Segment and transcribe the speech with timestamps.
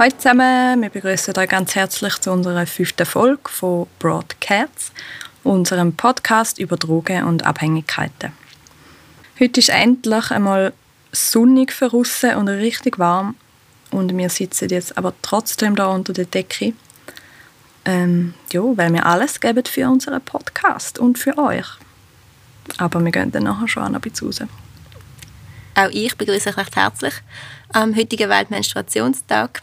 [0.00, 4.92] Hallo zusammen, wir begrüßen euch ganz herzlich zu unserer fünften Folge von Broadcats,
[5.44, 8.32] unserem Podcast über Drogen und Abhängigkeiten.
[9.38, 10.72] Heute ist endlich einmal
[11.12, 13.34] sonnig für draussen und richtig warm
[13.90, 16.72] und wir sitzen jetzt aber trotzdem da unter der Decke,
[17.84, 21.66] ähm, ja, weil wir alles geben für unseren Podcast und für euch.
[22.78, 24.48] Aber wir gehen dann nachher schon ein bisschen raus.
[25.74, 27.14] Auch ich begrüße euch recht herzlich
[27.74, 29.62] am heutigen Weltmenstruationstag.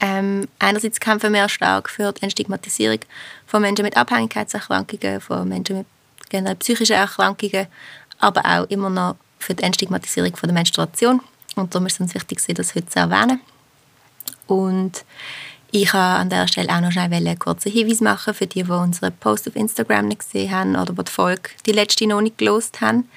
[0.00, 3.00] Ähm, einerseits kämpfen wir stark für die Entstigmatisierung
[3.46, 5.86] von Menschen mit Abhängigkeitserkrankungen, von Menschen mit
[6.28, 7.66] generell psychischen Erkrankungen,
[8.18, 11.20] aber auch immer noch für die Entstigmatisierung von der Menstruation.
[11.54, 13.40] Und darum ist es uns wichtig, das heute zu erwähnen.
[14.46, 15.04] Und
[15.70, 18.70] ich wollte an dieser Stelle auch noch schnell einen kurzen Hinweis machen für die, die
[18.70, 22.80] unseren Post auf Instagram nicht gesehen haben oder die Folge, die letzte noch nicht gelost
[22.80, 23.08] haben.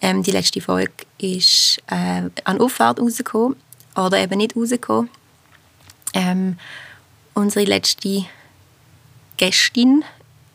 [0.00, 3.56] Ähm, die letzte Folge ist äh, an Auffahrt rausgekommen
[3.96, 5.08] oder eben nicht rausgekommen.
[6.16, 6.56] Ähm,
[7.34, 8.24] unsere letzte
[9.36, 10.02] Gästin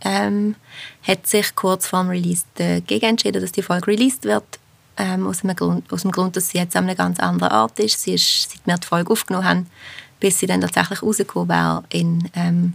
[0.02, 0.56] ähm,
[1.04, 4.60] hat sich kurz vor dem Release dagegen entschieden, dass die Folge released wird.
[4.98, 7.80] Ähm, aus, dem Grund, aus dem Grund, dass sie jetzt an einer ganz anderen Art
[7.80, 8.02] ist.
[8.02, 9.68] Sie ist, seit wir die Folge aufgenommen haben,
[10.20, 12.74] bis sie dann tatsächlich rausgekommen wäre, in ähm,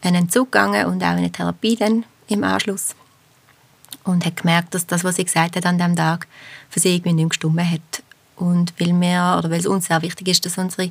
[0.00, 2.96] einen Entzug gegangen und auch in eine Therapie dann im Anschluss.
[4.02, 6.26] Und hat gemerkt, dass das, was sie gesagt hat an diesem Tag,
[6.70, 8.02] für sie irgendwie nicht gestimmt hat.
[8.36, 10.90] Und weil, wir, oder weil es uns sehr wichtig ist, dass unsere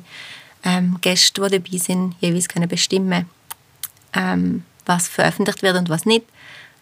[0.64, 3.26] ähm, Gäste, die dabei sind, jeweils können bestimmen
[4.14, 6.26] ähm, was veröffentlicht wird und was nicht,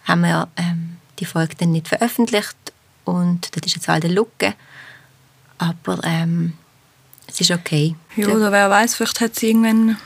[0.04, 2.56] haben wir ähm, die Folge dann nicht veröffentlicht
[3.04, 4.54] und das ist jetzt halt eine Lücke,
[5.58, 6.54] aber ähm,
[7.26, 7.94] es ist okay.
[8.16, 9.96] Ja, oder wer weiß, vielleicht hat sie irgendwann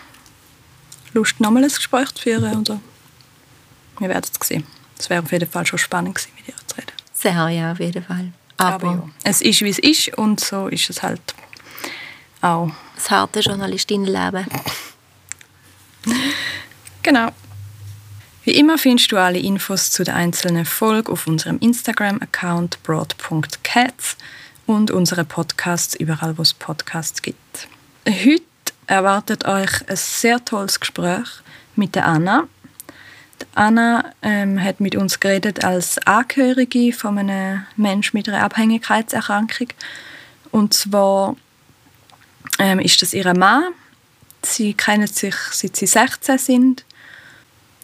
[1.13, 2.81] Lust, nochmal ein Gespräch zu führen oder
[3.99, 4.65] wir werden es sehen.
[4.99, 6.93] Es wäre auf jeden Fall schon spannend gewesen, mit ihr zu reden.
[7.13, 8.33] Sehr, ja, auf jeden Fall.
[8.59, 11.21] Aber, Aber ja, es ist, wie es ist und so ist es halt
[12.41, 12.71] auch.
[12.97, 14.47] Das harte Journalistinnenleben.
[17.03, 17.29] genau.
[18.45, 24.17] Wie immer findest du alle Infos zu den einzelnen Folgen auf unserem Instagram-Account broad.cats
[24.67, 27.69] und unsere Podcasts überall, wo es Podcasts gibt.
[28.09, 28.43] Heute
[28.87, 31.27] erwartet euch ein sehr tolles Gespräch
[31.75, 32.47] mit der Anna.
[33.43, 39.69] Die Anna ähm, hat mit uns geredet als Angehörige von einem Menschen mit einer Abhängigkeitserkrankung.
[40.53, 41.37] Und zwar
[42.59, 43.73] ähm, ist das ihre Mann.
[44.43, 46.85] Sie kennen sich seit sie 16 sind.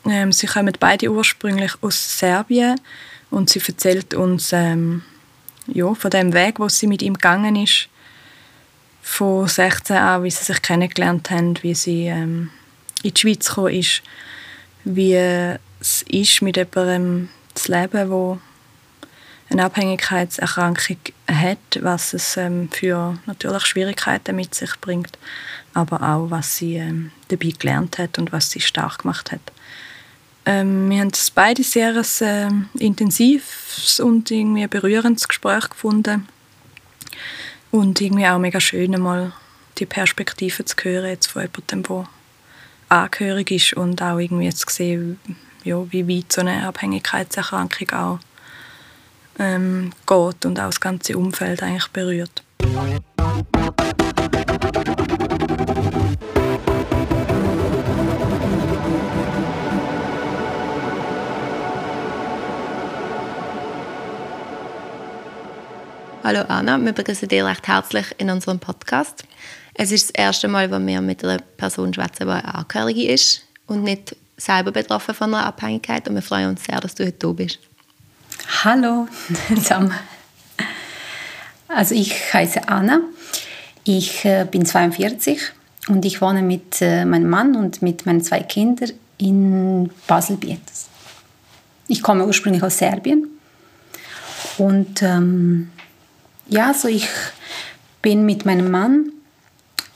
[0.05, 2.81] Ähm, sie kommen beide ursprünglich aus Serbien
[3.31, 5.03] und sie erzählt uns ähm,
[5.66, 7.88] ja, von dem Weg, wo sie mit ihm gegangen ist,
[9.03, 12.50] von 16 an, wie sie sich kennengelernt haben, wie sie ähm,
[13.03, 14.03] in die Schweiz gekommen ist,
[14.84, 18.38] wie es ist, mit jemandem zu leben, wo
[19.53, 20.97] eine Abhängigkeitserkrankung
[21.29, 25.19] hat, was es ähm, für natürlich Schwierigkeiten mit sich bringt,
[25.75, 29.41] aber auch was sie ähm, dabei gelernt hat und was sie stark gemacht hat.
[30.45, 36.29] Ähm, wir haben beide sehr ein, äh, intensives und irgendwie berührendes Gespräch gefunden
[37.71, 39.33] und irgendwie auch mega schön, mal
[39.79, 42.09] die Perspektive zu hören jetzt von jemandem, der
[42.89, 45.19] angehörig ist und auch irgendwie zu sehen,
[45.65, 48.19] ja, wie weit so eine Abhängigkeitserkrankung auch
[49.38, 52.43] ähm, geht und auch das ganze Umfeld eigentlich berührt.
[66.25, 69.25] Hallo Anna, wir begrüßen dich recht herzlich in unserem Podcast.
[69.75, 73.44] Es ist das erste Mal, wo wir mit einer Person schwätzen, die eine Angehörige ist
[73.66, 76.06] und nicht selber betroffen von einer Abhängigkeit.
[76.08, 77.58] Und wir freuen uns sehr, dass du heute da bist.
[78.49, 79.09] Hallo
[79.55, 79.93] zusammen.
[81.69, 83.00] Also ich heiße Anna,
[83.85, 85.41] ich äh, bin 42
[85.89, 90.89] und ich wohne mit äh, meinem Mann und mit meinen zwei Kindern in Basel-Bietes.
[91.89, 93.27] Ich komme ursprünglich aus Serbien
[94.59, 95.71] und ähm,
[96.49, 97.09] ja, so ich
[98.03, 99.12] bin mit meinem Mann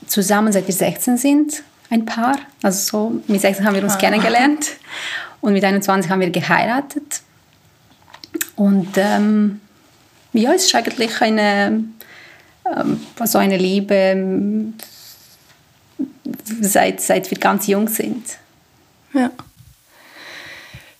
[0.07, 2.37] zusammen, seit wir 16 sind, ein Paar.
[2.63, 3.97] Also so mit 16 haben wir uns ah.
[3.97, 4.65] kennengelernt
[5.41, 7.21] und mit 21 haben wir geheiratet.
[8.57, 9.61] Und ähm,
[10.33, 11.83] ja, es ist eigentlich eine,
[12.65, 14.73] ähm, so eine Liebe, ähm,
[16.61, 18.25] seit, seit wir ganz jung sind.
[19.13, 19.31] Ja.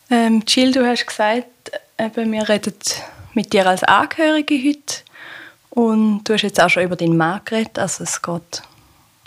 [0.09, 2.73] Ähm, Jill, du hast gesagt, eben, wir reden
[3.33, 5.03] mit dir als Angehörige heute.
[5.71, 7.77] Und du hast jetzt auch schon über deinen Mann geredet.
[7.79, 8.61] Also es geht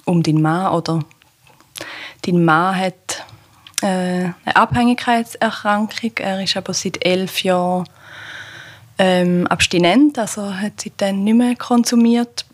[0.04, 1.00] um deinen Mann oder
[2.24, 3.24] dein Mann hat
[3.82, 6.12] äh, eine Abhängigkeitserkrankung.
[6.16, 7.84] Er ist aber seit elf Jahren
[9.00, 12.44] ähm, abstinent, also hat seitdem nicht mehr konsumiert.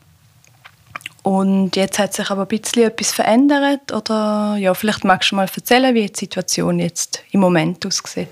[1.25, 5.49] Und jetzt hat sich aber ein bisschen etwas verändert oder ja, vielleicht magst du mal
[5.53, 8.29] erzählen, wie die Situation jetzt im Moment aussieht.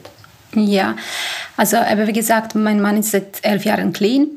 [0.55, 0.95] Ja,
[1.57, 4.29] also wie gesagt, mein Mann ist seit elf Jahren clean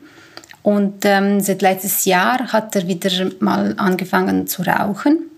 [0.64, 5.30] und ähm, seit letztes Jahr hat er wieder mal angefangen zu rauchen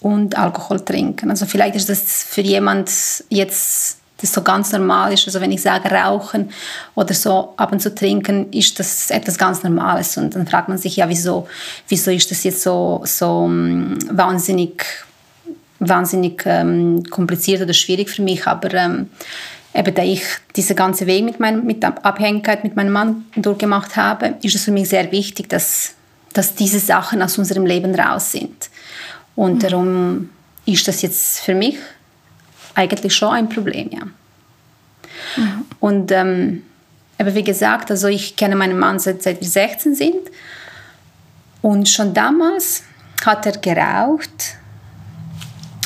[0.00, 1.28] und Alkohol trinken.
[1.28, 2.90] Also vielleicht ist das für jemand
[3.28, 5.26] jetzt das so ganz normal ist.
[5.26, 6.50] Also wenn ich sage Rauchen
[6.94, 10.16] oder so ab und zu trinken, ist das etwas ganz Normales.
[10.16, 11.46] Und dann fragt man sich ja, wieso,
[11.88, 14.84] wieso ist das jetzt so, so ähm, wahnsinnig,
[15.80, 18.46] wahnsinnig ähm, kompliziert oder schwierig für mich.
[18.46, 19.10] Aber ähm,
[19.74, 20.22] eben da ich
[20.56, 24.64] diesen ganzen Weg mit, mein, mit der Abhängigkeit mit meinem Mann durchgemacht habe, ist es
[24.64, 25.94] für mich sehr wichtig, dass,
[26.32, 28.70] dass diese Sachen aus unserem Leben raus sind.
[29.34, 29.58] Und mhm.
[29.58, 30.30] darum
[30.64, 31.76] ist das jetzt für mich
[32.76, 34.04] eigentlich schon ein Problem, ja.
[35.36, 35.64] Mhm.
[35.80, 36.62] Und ähm,
[37.18, 40.30] aber wie gesagt, also ich kenne meinen Mann seit, seit wir 16 sind
[41.62, 42.82] und schon damals
[43.24, 44.56] hat er geraucht,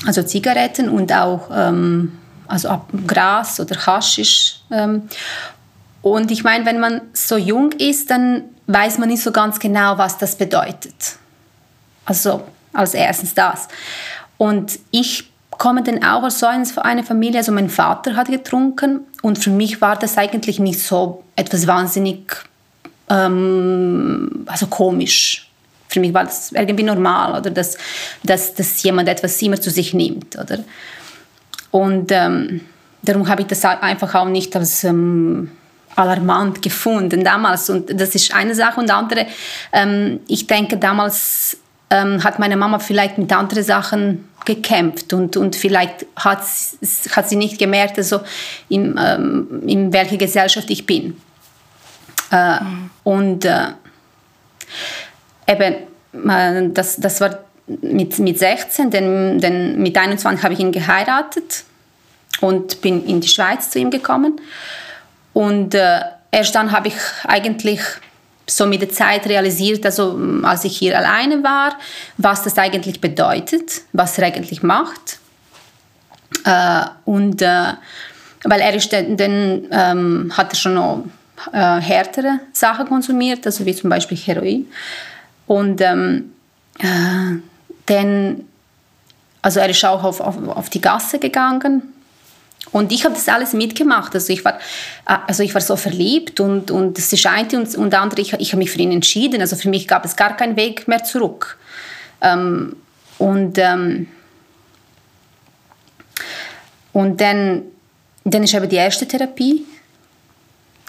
[0.06, 4.60] also Zigaretten und auch ähm, also Gras oder Haschisch.
[4.70, 5.08] Ähm,
[6.02, 9.98] und ich meine, wenn man so jung ist, dann weiß man nicht so ganz genau,
[9.98, 11.16] was das bedeutet.
[12.04, 12.42] Also
[12.72, 13.68] als erstens das.
[14.36, 15.29] Und ich
[15.60, 19.82] komme dann auch aus so einer Familie, also mein Vater hat getrunken und für mich
[19.82, 22.34] war das eigentlich nicht so etwas wahnsinnig
[23.10, 25.50] ähm, also komisch.
[25.88, 27.76] Für mich war das irgendwie normal, oder dass,
[28.22, 30.38] dass, dass jemand etwas immer zu sich nimmt.
[30.38, 30.60] Oder?
[31.70, 32.62] Und ähm,
[33.02, 35.50] darum habe ich das einfach auch nicht als ähm,
[35.94, 37.68] alarmant gefunden damals.
[37.68, 38.80] Und das ist eine Sache.
[38.80, 39.26] Und andere,
[39.72, 41.58] ähm, ich denke, damals
[41.90, 46.40] ähm, hat meine Mama vielleicht mit anderen Sachen gekämpft und, und vielleicht hat,
[47.10, 48.20] hat sie nicht gemerkt, also
[48.68, 51.20] in, ähm, in welcher Gesellschaft ich bin.
[52.32, 52.90] Äh, mhm.
[53.04, 53.66] Und äh,
[55.46, 60.72] eben, äh, das, das war mit, mit 16, denn, denn mit 21 habe ich ihn
[60.72, 61.64] geheiratet
[62.40, 64.40] und bin in die Schweiz zu ihm gekommen.
[65.32, 66.00] Und äh,
[66.30, 66.94] erst dann habe ich
[67.24, 67.80] eigentlich
[68.50, 71.76] so mit der Zeit realisiert, also als ich hier alleine war,
[72.16, 75.18] was das eigentlich bedeutet, was er eigentlich macht.
[76.44, 77.72] Äh, und äh,
[78.44, 81.04] weil er ist dann, dann ähm, hat er schon noch
[81.52, 84.66] äh, härtere Sachen konsumiert, also wie zum Beispiel Heroin.
[85.46, 86.32] Und ähm,
[86.78, 87.38] äh,
[87.86, 88.44] dann,
[89.42, 91.89] also er ist auch auf, auf, auf die Gasse gegangen
[92.72, 94.14] und ich habe das alles mitgemacht.
[94.14, 94.54] Also ich war,
[95.06, 98.52] äh, also ich war so verliebt und, und ist eine und, und andere, ich, ich
[98.52, 99.40] habe mich für ihn entschieden.
[99.40, 101.58] Also für mich gab es gar keinen Weg mehr zurück.
[102.20, 102.76] Ähm,
[103.18, 104.06] und, ähm,
[106.92, 107.62] und dann,
[108.24, 109.64] dann ist eben die erste Therapie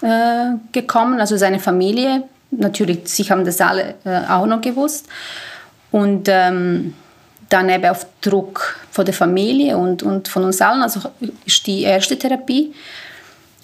[0.02, 2.24] äh, gekommen, also seine Familie.
[2.50, 5.08] Natürlich, sie haben das alle äh, auch noch gewusst.
[5.90, 6.94] Und ähm,
[7.48, 10.82] dann eben auf Druck von der Familie und, und von uns allen.
[10.82, 11.00] Also
[11.46, 12.74] ist die erste Therapie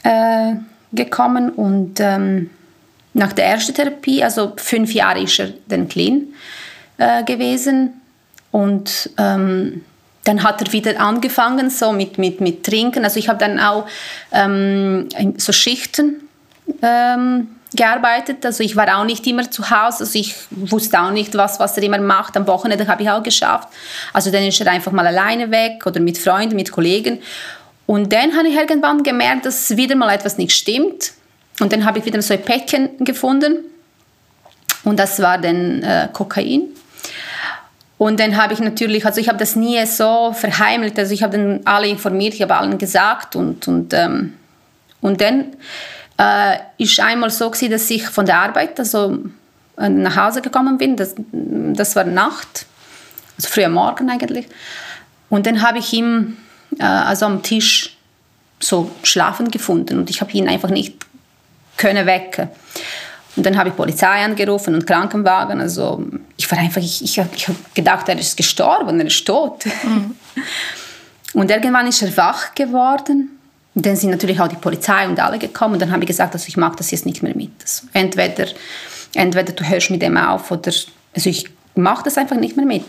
[0.02, 0.54] äh,
[0.90, 2.50] gekommen und ähm,
[3.12, 6.28] nach der ersten Therapie, also fünf Jahre ist er dann clean
[6.96, 8.00] äh, gewesen
[8.50, 9.84] und ähm,
[10.24, 13.04] dann hat er wieder angefangen so mit, mit, mit Trinken.
[13.04, 13.86] Also ich habe dann auch
[14.32, 16.28] ähm, so Schichten
[16.82, 18.44] ähm, gearbeitet.
[18.46, 20.04] Also ich war auch nicht immer zu Hause.
[20.04, 22.36] Also ich wusste auch nicht, was, was er immer macht.
[22.36, 23.68] Am Wochenende habe ich auch geschafft.
[24.12, 27.20] Also dann ist er einfach mal alleine weg oder mit Freunden, mit Kollegen.
[27.86, 31.12] Und dann habe ich irgendwann gemerkt, dass wieder mal etwas nicht stimmt.
[31.60, 33.64] Und dann habe ich wieder so ein Päckchen gefunden.
[34.84, 36.68] Und das war dann äh, Kokain.
[37.98, 40.98] Und dann habe ich natürlich, also ich habe das nie so verheimlicht.
[40.98, 43.34] Also ich habe dann alle informiert, ich habe allen gesagt.
[43.34, 44.34] Und, und, ähm,
[45.00, 45.56] und dann
[46.18, 49.18] äh, ist einmal so gewesen, dass ich von der Arbeit also
[49.78, 50.96] äh, nach Hause gekommen bin.
[50.96, 52.66] Das, das war Nacht,
[53.36, 54.46] also früh am Morgen eigentlich.
[55.30, 56.36] Und dann habe ich ihn
[56.78, 57.96] äh, also am Tisch
[58.60, 61.06] so schlafen gefunden und ich habe ihn einfach nicht
[61.76, 62.48] können wecken.
[63.36, 65.60] Und dann habe ich Polizei angerufen und Krankenwagen.
[65.60, 66.04] Also
[66.36, 69.64] ich war einfach, ich, ich habe hab gedacht, er ist gestorben, er ist tot.
[69.84, 70.16] Mhm.
[71.34, 73.37] Und irgendwann ist er wach geworden
[73.78, 75.74] und dann sind natürlich auch die Polizei und alle gekommen.
[75.74, 77.52] Und dann habe ich gesagt, also ich mag das jetzt nicht mehr mit.
[77.62, 78.48] Also entweder,
[79.14, 80.72] entweder du hörst mit dem auf oder
[81.14, 82.82] also ich mache das einfach nicht mehr mit.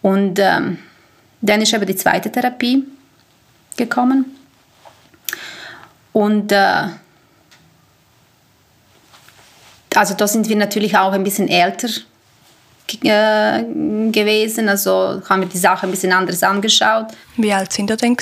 [0.00, 0.78] Und ähm,
[1.42, 2.82] dann ist eben die zweite Therapie
[3.76, 4.24] gekommen.
[6.14, 6.84] Und äh,
[9.94, 11.90] also da sind wir natürlich auch ein bisschen älter
[13.02, 13.64] äh,
[14.10, 14.70] gewesen.
[14.70, 17.08] Also haben wir die Sache ein bisschen anders angeschaut.
[17.36, 18.16] Wie alt sind ihr denn?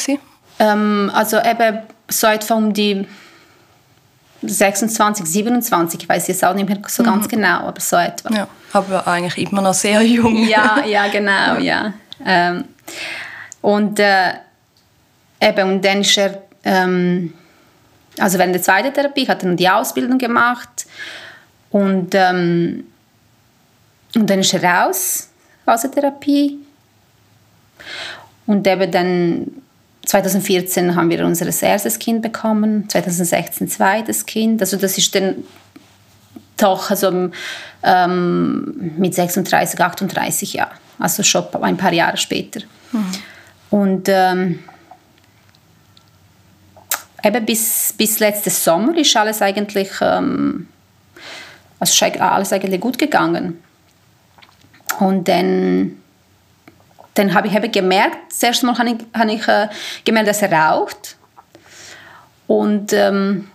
[0.59, 3.07] Ähm, also eben so etwa um die
[4.43, 7.29] 26, 27, ich weiß jetzt auch nicht mehr so ganz Mhm.
[7.31, 8.33] genau, aber so etwa.
[8.35, 10.47] Ja, aber eigentlich immer noch sehr jung.
[10.49, 11.93] Ja, ja, genau, ja.
[12.25, 12.65] Ähm,
[13.61, 14.35] und äh,
[15.41, 17.33] eben, und dann ist er, ähm,
[18.19, 20.87] also während der zweiten Therapie hat er noch die Ausbildung gemacht
[21.71, 22.85] und, ähm,
[24.15, 25.29] und dann ist er raus
[25.67, 26.59] aus der Therapie
[28.47, 29.47] und eben dann
[30.09, 35.45] 2014 haben wir unser erstes Kind bekommen, 2016 zweites Kind, also das ist dann
[36.57, 37.31] doch also,
[37.83, 42.61] ähm, mit 36, 38 Jahren, also schon ein paar Jahre später.
[43.69, 44.61] Und ähm,
[47.23, 50.69] eben bis, bis letztes Sommer ist alles eigentlich, ähm,
[51.79, 53.63] also ist alles eigentlich gut gegangen.
[55.01, 55.99] Und dann,
[57.19, 59.69] dann habe ich eben gemerkt, das erste Mal habe ich, habe ich äh,
[60.05, 61.17] gemerkt, dass er raucht.
[62.47, 63.49] Und ähm,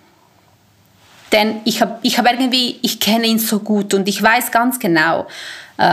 [1.31, 4.77] denn ich habe ich hab irgendwie, ich kenne ihn so gut und ich weiß ganz
[4.77, 5.25] genau,
[5.77, 5.83] äh,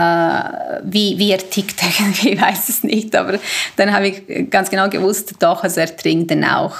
[0.83, 3.39] wie, wie er tickt irgendwie, ich weiß es nicht, aber
[3.75, 6.75] dann habe ich ganz genau gewusst, doch, also er trinkt dann auch.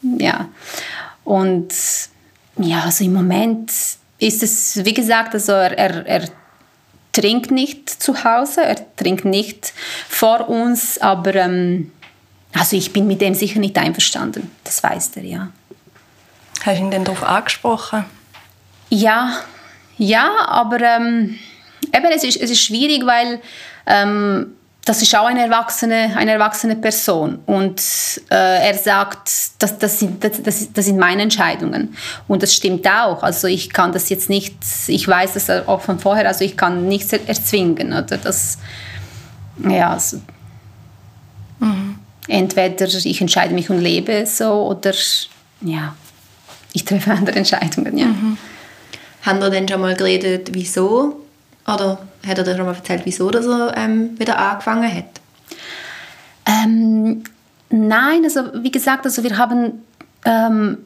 [0.00, 0.48] Ja.
[1.24, 1.74] Und
[2.56, 3.70] ja, also im Moment
[4.18, 6.28] ist es, wie gesagt, also er, er, er
[7.12, 9.72] trinkt nicht zu Hause, er trinkt nicht
[10.08, 11.92] vor uns, aber ähm,
[12.52, 15.48] also ich bin mit dem sicher nicht einverstanden, das weiß er, ja.
[16.64, 18.04] Hast du ihn denn darauf angesprochen?
[18.90, 19.40] Ja,
[19.96, 21.38] ja, aber ähm,
[21.94, 23.40] eben, es, ist, es ist schwierig, weil
[23.86, 24.54] ähm,
[24.88, 27.78] das ist auch eine erwachsene, eine erwachsene Person und
[28.30, 29.28] äh, er sagt,
[29.58, 31.94] das, das, sind, das, das sind meine Entscheidungen
[32.26, 33.22] und das stimmt auch.
[33.22, 34.54] Also ich kann das jetzt nicht,
[34.86, 38.56] ich weiß das auch von vorher, also ich kann nichts erzwingen oder das,
[39.68, 40.22] ja, also,
[41.58, 41.98] mhm.
[42.26, 44.94] entweder ich entscheide mich und lebe so oder
[45.60, 45.94] ja,
[46.72, 48.06] ich treffe andere Entscheidungen, ja.
[48.06, 48.38] Mhm.
[49.20, 51.27] Haben wir denn schon mal geredet, wieso?
[51.68, 55.20] Oder hat er dir schon mal erzählt, wieso er ähm, wieder angefangen hat?
[56.46, 57.22] Ähm,
[57.68, 59.84] nein, also wie gesagt, also wir haben
[60.24, 60.78] ähm,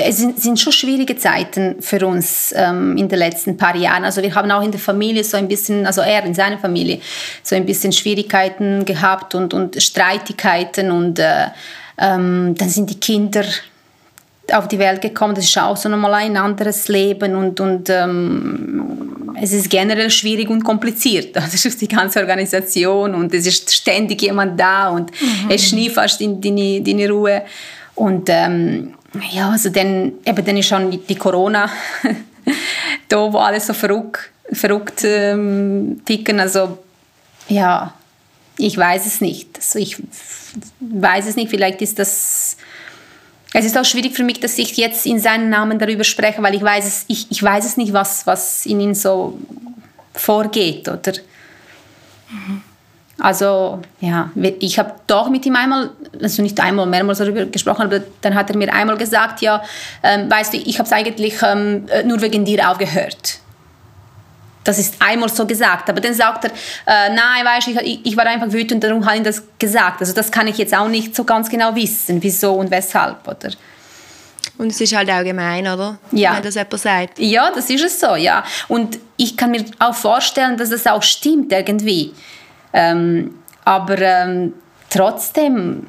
[0.00, 4.04] es sind, sind, schon schwierige Zeiten für uns ähm, in den letzten paar Jahren.
[4.04, 7.00] Also wir haben auch in der Familie so ein bisschen, also er in seiner Familie,
[7.42, 11.48] so ein bisschen Schwierigkeiten gehabt und, und Streitigkeiten und äh,
[11.98, 13.42] ähm, dann sind die Kinder
[14.52, 15.34] auf die Welt gekommen.
[15.34, 20.50] Das ist auch so nochmal ein anderes Leben und, und ähm, es ist generell schwierig
[20.50, 21.36] und kompliziert.
[21.48, 25.50] Das ist die ganze Organisation und es ist ständig jemand da und mhm.
[25.50, 27.42] es nie fast in deine, deine Ruhe.
[27.94, 28.94] Und ähm,
[29.32, 31.70] ja, also dann, eben, dann ist schon die Corona
[33.08, 36.40] da, wo alles so verrückt, verrückt ähm, ticken.
[36.40, 36.78] Also
[37.48, 37.94] ja,
[38.56, 39.56] ich weiß es nicht.
[39.56, 39.96] Also ich
[40.80, 42.56] weiß es nicht, vielleicht ist das
[43.52, 46.54] es ist auch schwierig für mich, dass ich jetzt in seinen Namen darüber spreche, weil
[46.54, 49.38] ich weiß es, ich, ich weiß es nicht, was, was in ihm so
[50.14, 50.88] vorgeht.
[50.88, 51.12] Oder?
[52.30, 52.62] Mhm.
[53.20, 55.90] Also, ja, ich habe doch mit ihm einmal,
[56.22, 59.62] also nicht einmal, mehrmals darüber gesprochen, aber dann hat er mir einmal gesagt, ja,
[60.04, 63.40] ähm, weißt du, ich habe es eigentlich ähm, nur wegen dir aufgehört.
[64.68, 65.88] Das ist einmal so gesagt.
[65.88, 69.22] Aber dann sagt er, äh, nein, weißt, ich, ich war einfach wütend, darum habe ich
[69.22, 70.02] das gesagt.
[70.02, 73.26] Also das kann ich jetzt auch nicht so ganz genau wissen, wieso und weshalb.
[73.26, 73.48] Oder?
[74.58, 75.96] Und es ist halt auch gemein, oder?
[76.12, 76.36] Ja.
[76.36, 77.18] Wenn das jemand sagt.
[77.18, 78.44] Ja, das ist es so, ja.
[78.68, 82.12] Und ich kann mir auch vorstellen, dass das auch stimmt irgendwie.
[82.74, 84.52] Ähm, aber ähm,
[84.90, 85.86] trotzdem,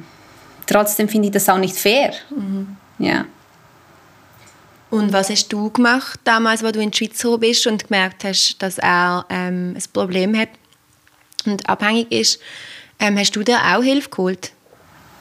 [0.66, 2.14] trotzdem finde ich das auch nicht fair.
[2.30, 2.78] Mhm.
[2.98, 3.26] Ja.
[4.90, 8.58] Und was hast du gemacht damals, als du in die Schweiz bist und gemerkt hast,
[8.60, 10.50] dass er ähm, ein Problem hat
[11.46, 12.40] und abhängig ist?
[13.00, 14.52] Ähm, hast du dir auch Hilfe geholt?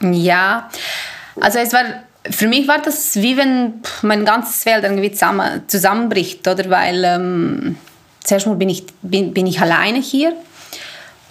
[0.01, 0.69] Ja,
[1.39, 1.83] also es war,
[2.29, 6.69] für mich war das wie wenn mein ganzes Welt irgendwie zusammen, zusammenbricht, oder?
[6.69, 7.77] Weil ähm,
[8.23, 10.33] zuerst mal bin ich, bin, bin ich alleine hier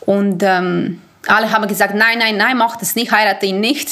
[0.01, 3.91] und ähm, alle haben gesagt, nein, nein, nein, mach das nicht, heirate ihn nicht.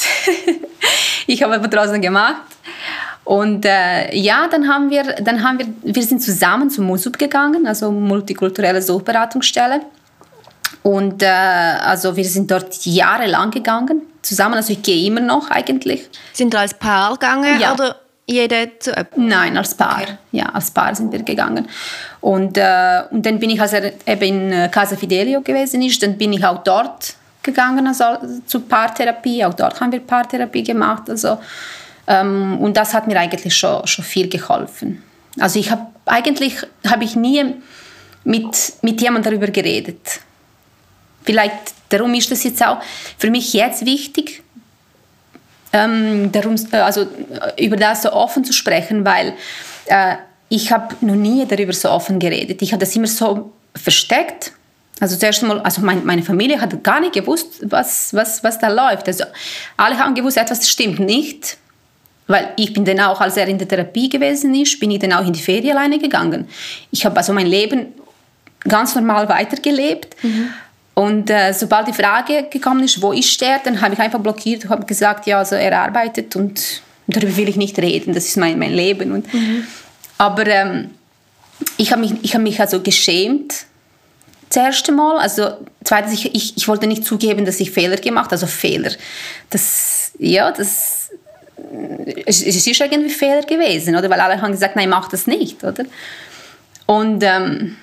[1.27, 2.41] ich habe aber trotzdem gemacht.
[3.27, 7.67] Und äh, ja, dann haben wir, dann haben wir, wir sind zusammen zum MUSUB gegangen,
[7.67, 9.81] also multikulturelle Suchberatungsstelle.
[10.81, 16.09] Und äh, also wir sind dort jahrelang gegangen, zusammen, also ich gehe immer noch eigentlich.
[16.31, 17.73] Sind ihr als Paar gegangen ja.
[17.73, 20.03] oder jeder zu Nein, als Paar.
[20.03, 20.17] Okay.
[20.31, 21.67] Ja, als Paar sind wir gegangen.
[22.21, 26.17] Und, äh, und dann bin ich, als er eben in Casa Fidelio gewesen ist, dann
[26.17, 28.05] bin ich auch dort gegangen also
[28.45, 29.43] zur Paartherapie.
[29.43, 31.09] Auch dort haben wir Paartherapie gemacht.
[31.09, 31.39] Also,
[32.07, 35.03] ähm, und das hat mir eigentlich schon, schon viel geholfen.
[35.39, 36.55] Also ich habe eigentlich
[36.87, 37.43] habe ich nie
[38.23, 40.19] mit, mit jemandem darüber geredet.
[41.23, 42.77] Vielleicht darum ist das jetzt auch
[43.17, 44.43] für mich jetzt wichtig,
[45.73, 49.33] ähm, darum, äh, also äh, über das so offen zu sprechen, weil
[49.85, 50.15] äh,
[50.49, 52.61] ich habe noch nie darüber so offen geredet.
[52.61, 54.53] Ich habe das immer so versteckt.
[54.99, 58.69] Also zuerst mal, also mein, meine Familie hat gar nicht gewusst, was, was, was da
[58.69, 59.07] läuft.
[59.07, 59.25] Also
[59.75, 61.57] alle haben gewusst, etwas stimmt nicht.
[62.27, 65.13] Weil ich bin dann auch, als er in der Therapie gewesen ist, bin ich dann
[65.13, 66.47] auch in die Ferien alleine gegangen.
[66.91, 67.87] Ich habe also mein Leben
[68.67, 70.21] ganz normal weitergelebt.
[70.23, 70.49] Mhm.
[70.93, 74.65] Und äh, sobald die Frage gekommen ist, wo ist er, dann habe ich einfach blockiert
[74.65, 78.37] und habe gesagt, ja, also er arbeitet und darüber will ich nicht reden, das ist
[78.37, 79.11] mein, mein Leben.
[79.11, 79.67] Und, mhm.
[80.17, 80.89] Aber ähm,
[81.77, 83.67] ich habe mich, ich hab mich also geschämt,
[84.49, 85.19] das erste Mal.
[85.19, 85.51] Also
[85.83, 88.91] zweitens, ich, ich, ich wollte nicht zugeben, dass ich Fehler gemacht habe, also Fehler.
[89.49, 90.96] Das, ja, das,
[92.25, 94.09] es, es ist irgendwie Fehler gewesen, oder?
[94.09, 95.85] Weil alle haben gesagt, nein, mach das nicht, oder?
[96.85, 97.77] Und ähm,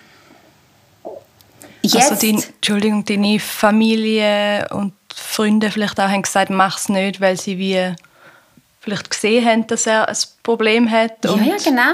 [1.84, 2.10] Jetzt.
[2.10, 7.38] Also dein, Entschuldigung, deine Familie und Freunde vielleicht auch haben gesagt, mach es nicht, weil
[7.38, 7.94] sie wie
[8.80, 11.24] vielleicht gesehen haben, dass er ein Problem hat.
[11.24, 11.92] ja, ja, genau.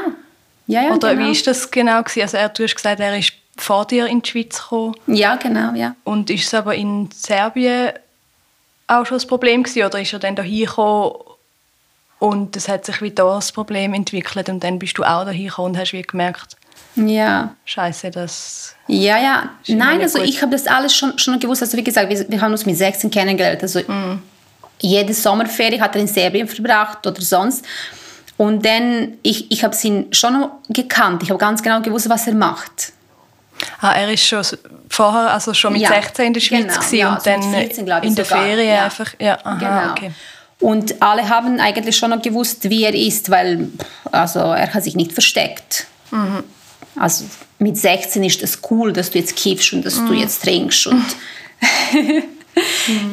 [0.67, 1.27] Ja, ja, oder genau.
[1.27, 2.23] wie ist das genau gewesen?
[2.23, 4.95] Also er, du hast gesagt, er ist vor dir in die Schweiz gekommen.
[5.09, 5.97] Ja, genau, ja.
[6.05, 7.91] Und ist es aber in Serbien
[8.87, 11.15] auch schon das Problem gewesen, oder ist er dann hier gekommen
[12.21, 15.49] und es hat sich wie da das Problem entwickelt und dann bist du auch dahin
[15.49, 16.57] gekommen und hast wie gemerkt,
[16.97, 17.55] ja.
[17.65, 18.75] Scheiße, das.
[18.87, 19.51] Ja, ja.
[19.69, 20.29] Nein, also gut.
[20.29, 21.63] ich habe das alles schon, schon gewusst.
[21.63, 23.63] Also wie gesagt, wir, wir haben uns mit 16 kennengelernt.
[23.63, 24.21] Also mm.
[24.81, 27.65] jede Sommerferie hat er in Serbien verbracht oder sonst.
[28.37, 31.23] Und dann, ich, ich habe ihn schon gekannt.
[31.23, 32.93] Ich habe ganz genau gewusst, was er macht.
[33.81, 34.43] Ah, er ist schon
[34.89, 38.03] vorher, also schon mit ja, 16 in der Schweiz genau, ja, und dann 14, ich,
[38.05, 38.43] in der sogar.
[38.43, 38.85] Ferien ja.
[38.85, 39.15] einfach.
[39.19, 39.91] Ja, aha, genau.
[39.93, 40.13] okay.
[40.61, 43.71] Und alle haben eigentlich schon noch gewusst, wie er ist, weil
[44.13, 45.87] also er hat sich nicht versteckt.
[46.11, 46.45] Mhm.
[46.97, 47.25] Also
[47.59, 50.07] mit 16 ist es cool, dass du jetzt kiffst und dass mm.
[50.07, 50.87] du jetzt trinkst.
[50.89, 52.23] Und mm.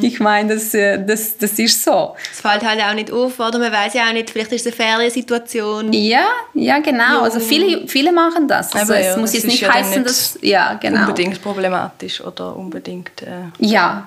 [0.00, 2.14] ich meine, das, äh, das, das ist so.
[2.32, 3.58] Es fällt halt auch nicht auf, oder?
[3.58, 5.92] Man weiß ja auch nicht, vielleicht ist es eine Feriensituation.
[5.92, 7.22] Ja, ja, genau.
[7.22, 8.74] Also viele, viele machen das.
[8.74, 10.38] Also es ja, muss jetzt nicht ja heißen, nicht dass...
[10.42, 11.00] Ja, genau.
[11.00, 13.22] Unbedingt problematisch oder unbedingt...
[13.22, 14.06] Äh, ja,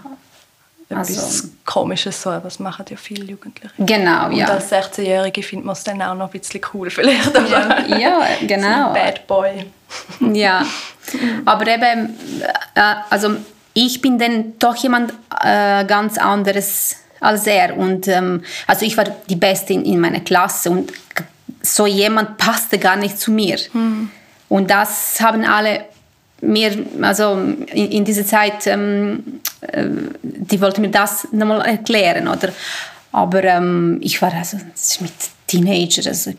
[0.92, 3.74] etwas also, Komisches so, das machen ja viele Jugendliche.
[3.78, 4.46] Genau, ja.
[4.46, 7.34] Und als 16-Jährige findet man es dann auch noch ein bisschen cool vielleicht.
[7.34, 8.90] Ja, ja genau.
[8.90, 9.66] So Bad Boy.
[10.34, 10.66] ja,
[11.46, 12.18] aber eben,
[12.76, 13.36] äh, also
[13.74, 19.06] ich bin dann doch jemand äh, ganz anderes als er und ähm, also ich war
[19.06, 20.92] die Beste in, in meiner Klasse und
[21.62, 23.58] so jemand passte gar nicht zu mir.
[23.72, 24.10] Hm.
[24.50, 25.86] Und das haben alle
[26.42, 29.86] mir, also in, in dieser Zeit, ähm, äh,
[30.22, 32.50] die wollte mir das nochmal erklären, oder?
[33.12, 34.58] Aber ähm, ich war also
[35.00, 35.14] mit
[35.48, 36.32] Teenager, also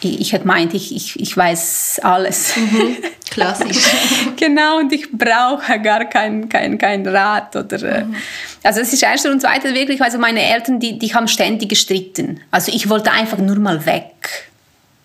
[0.00, 2.56] ich, ich hatte gemeint, ich, ich, ich weiß alles.
[2.56, 2.96] Mhm.
[3.30, 3.84] Klassisch.
[4.36, 7.56] genau, und ich brauche gar keinen kein, kein Rat.
[7.56, 8.14] Oder, äh, mhm.
[8.62, 12.40] Also es ist erst und zweitens wirklich, also meine Eltern, die, die haben ständig gestritten.
[12.50, 14.50] Also ich wollte einfach nur mal weg.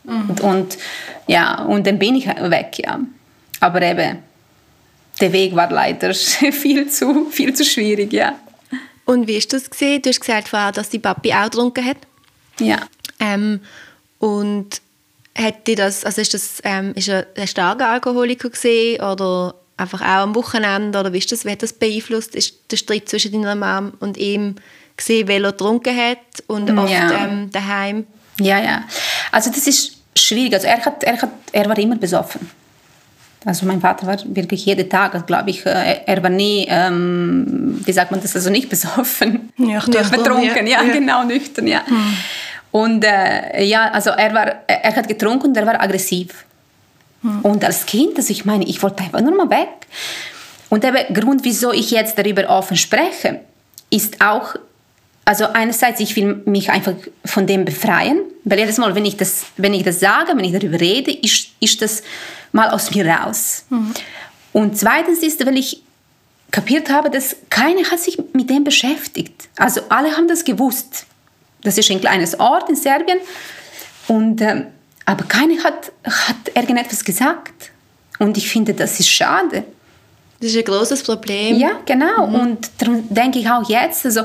[0.04, 0.30] Mhm.
[0.30, 0.78] Und, und,
[1.28, 3.00] ja, und dann bin ich weg, ja.
[3.60, 4.20] Aber eben,
[5.20, 8.40] der Weg war leider viel zu, viel zu schwierig, ja.
[9.06, 10.02] Und wie hast du das gesehen?
[10.02, 11.98] Du hast gesagt vorher, dass die Papi auch getrunken hat.
[12.60, 12.78] Ja.
[13.20, 13.62] Ähm,
[14.20, 14.82] und
[15.36, 20.24] hat das, also ist das, ähm, ist er ein starker Alkoholiker gesehen oder einfach auch
[20.24, 22.36] am Wochenende oder wie, ist das, wie hat das beeinflusst?
[22.36, 24.56] Ist der Streit zwischen deiner Mom und ihm
[24.98, 26.18] gesehen, weil er getrunken hat
[26.48, 27.26] und oft ja.
[27.26, 28.06] ähm, daheim?
[28.40, 28.84] Ja, ja.
[29.32, 30.54] Also das ist schwierig.
[30.54, 32.50] Also er, hat, er, hat, er war immer besoffen.
[33.46, 37.92] Also mein Vater war wirklich jeden Tag, glaube ich, äh, er war nie, ähm, wie
[37.94, 41.86] sagt man das, also nicht besoffen, nüchtern, betrunken, ja, ja, genau, nüchtern, ja.
[41.86, 42.18] Hm.
[42.72, 46.46] Und äh, ja, also er, war, er hat getrunken und er war aggressiv.
[47.22, 47.40] Hm.
[47.42, 49.88] Und als Kind, also ich meine, ich wollte einfach nur mal weg.
[50.70, 53.40] Und der Grund, wieso ich jetzt darüber offen spreche,
[53.90, 54.56] ist auch,
[55.30, 59.46] also einerseits, ich will mich einfach von dem befreien, weil jedes Mal, wenn ich das,
[59.58, 62.02] wenn ich das sage, wenn ich darüber rede, ist, ist das
[62.52, 63.64] mal aus mir raus.
[63.70, 63.94] Mhm.
[64.54, 65.84] Und zweitens ist, weil ich
[66.50, 69.50] kapiert habe, dass keiner hat sich mit dem beschäftigt.
[69.56, 71.06] Also alle haben das gewusst.
[71.62, 73.20] Das ist ein kleines Ort in Serbien.
[74.08, 74.66] Und, äh,
[75.06, 77.70] aber keiner hat, hat irgendetwas gesagt.
[78.18, 79.64] Und ich finde, das ist schade.
[80.40, 81.56] Das ist ein großes Problem.
[81.60, 82.26] Ja, genau.
[82.26, 82.36] Mhm.
[82.36, 84.24] Und darum denke ich auch jetzt, also,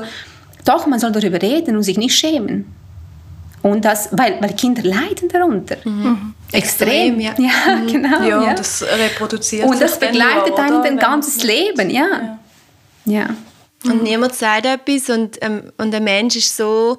[0.65, 2.65] doch, man soll darüber reden und sich nicht schämen.
[3.61, 5.77] Und das, weil, weil Kinder leiden darunter.
[5.83, 6.35] Mhm.
[6.51, 7.33] Extrem, ja.
[7.37, 7.87] Ja, mhm.
[7.91, 8.21] genau.
[8.21, 8.53] Ja, ja.
[8.53, 12.37] das reproduziert Und das begleitet einen dein ganzes Leben, ja.
[13.05, 13.21] ja.
[13.21, 13.29] ja.
[13.85, 16.97] Und niemand sagt etwas und, ähm, und der Mensch ist so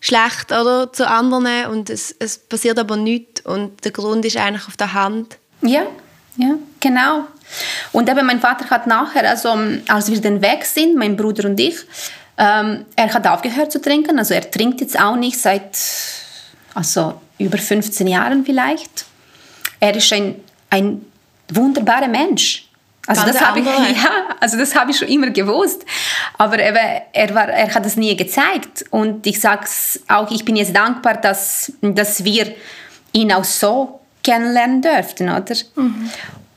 [0.00, 4.66] schlecht oder, zu anderen und es, es passiert aber nichts und der Grund ist eigentlich
[4.66, 5.38] auf der Hand.
[5.62, 5.82] Ja,
[6.36, 7.26] ja, genau.
[7.92, 11.60] Und eben mein Vater hat nachher, also als wir dann weg sind, mein Bruder und
[11.60, 11.76] ich,
[12.38, 15.76] Ähm, er hat aufgehört zu trinken, also er trinkt jetzt auch nicht seit
[16.74, 19.04] also über 15 Jahren vielleicht.
[19.80, 20.36] Er ist ein,
[20.70, 21.04] ein
[21.50, 22.68] wunderbarer Mensch.
[23.06, 23.66] Also das, habe ich,
[24.02, 25.84] ja, also das habe ich schon immer gewusst.
[26.38, 28.84] Aber er, er, war, er hat es nie gezeigt.
[28.90, 32.54] Und ich sage es auch, ich bin jetzt dankbar, dass, dass wir
[33.12, 35.28] ihn auch so kennenlernen dürften.
[35.28, 35.56] Oder?
[35.74, 36.10] Mhm.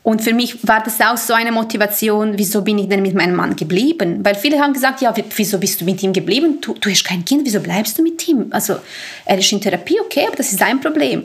[0.06, 3.34] Und für mich war das auch so eine Motivation, wieso bin ich denn mit meinem
[3.34, 4.24] Mann geblieben?
[4.24, 6.60] Weil viele haben gesagt, ja, wieso bist du mit ihm geblieben?
[6.60, 8.46] Du, du hast kein Kind, wieso bleibst du mit ihm?
[8.50, 8.76] Also
[9.24, 11.24] er ist in Therapie, okay, aber das ist dein Problem.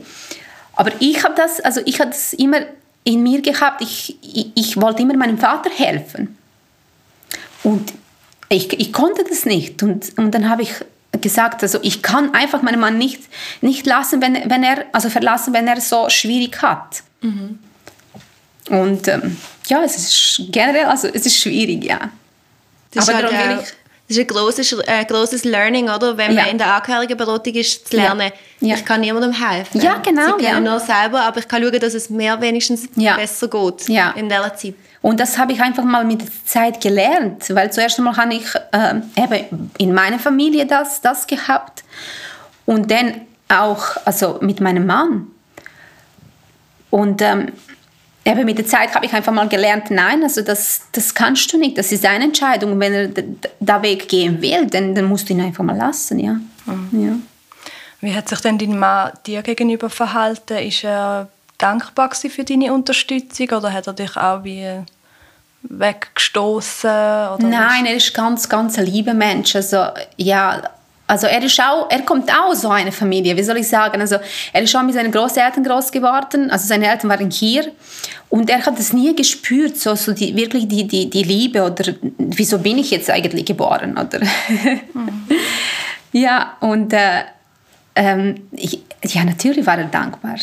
[0.74, 2.62] Aber ich habe das, also ich habe das immer
[3.04, 6.36] in mir gehabt, ich, ich, ich wollte immer meinem Vater helfen.
[7.62, 7.94] Und
[8.50, 9.84] ich, ich konnte das nicht.
[9.84, 10.74] Und, und dann habe ich
[11.22, 13.22] gesagt, also ich kann einfach meinen Mann nicht,
[13.62, 17.04] nicht lassen, wenn, wenn er, also verlassen, wenn er so schwierig hat.
[17.22, 17.60] Mhm.
[18.72, 19.36] Und ähm,
[19.68, 22.10] ja, es ist generell, also es ist schwierig, ja.
[22.94, 23.68] Das Aber ist halt, ich,
[24.08, 26.16] das ist ein grosses, äh, grosses Learning, oder?
[26.16, 26.44] Wenn ja.
[26.44, 28.32] man in der Angehörigenberatung ist, zu lernen,
[28.62, 28.76] ja.
[28.76, 29.82] ich kann niemandem helfen.
[29.82, 30.38] Ja, genau.
[30.38, 30.72] Sie können ja.
[30.72, 34.12] nur selber, aber ich kann schauen, dass es mir wenigstens besser geht ja.
[34.12, 34.76] in dieser Zeit.
[35.02, 38.46] Und das habe ich einfach mal mit der Zeit gelernt, weil zuerst einmal habe ich
[38.72, 41.84] äh, eben in meiner Familie das, das gehabt
[42.66, 45.28] und dann auch also mit meinem Mann.
[46.90, 47.48] Und ähm,
[48.26, 51.58] eben mit der Zeit habe ich einfach mal gelernt, nein, also das, das kannst du
[51.58, 52.80] nicht, das ist deine Entscheidung.
[52.80, 53.10] Wenn er
[53.60, 56.38] da Weg gehen will, dann, dann musst du ihn einfach mal lassen, ja.
[56.66, 56.90] Mhm.
[56.94, 57.16] ja.
[58.02, 60.58] Wie hat sich denn dein Mann dir gegenüber verhalten?
[60.58, 64.68] Ist er dankbar für deine Unterstützung oder hat er dich auch wie
[65.64, 66.90] weggestoßen?
[67.40, 69.56] Nein, er ist ganz, ganz ein lieber Mensch.
[69.56, 69.86] Also
[70.18, 70.64] ja,
[71.12, 74.00] also er ist auch, er kommt auch aus so einer Familie, wie soll ich sagen,
[74.00, 74.16] also
[74.54, 77.70] er ist schon mit seinen Großeltern groß geworden, also seine Eltern waren hier
[78.30, 81.94] und er hat es nie gespürt, so, so die, wirklich die, die, die Liebe oder
[82.18, 84.22] wieso bin ich jetzt eigentlich geboren, oder?
[84.94, 85.24] Mhm.
[86.14, 87.24] ja, und äh,
[87.94, 90.38] ähm, ich, ja, natürlich war er dankbar.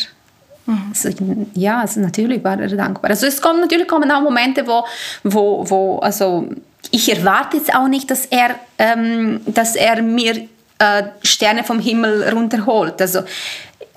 [0.91, 1.09] Also,
[1.55, 3.09] ja, also natürlich war er dankbar.
[3.09, 4.85] Also es kommen natürlich kommen auch Momente, wo,
[5.23, 6.47] wo, wo also
[6.91, 10.47] ich erwarte jetzt auch nicht, dass er, ähm, dass er mir
[10.79, 13.01] äh, Sterne vom Himmel runterholt.
[13.01, 13.21] Also,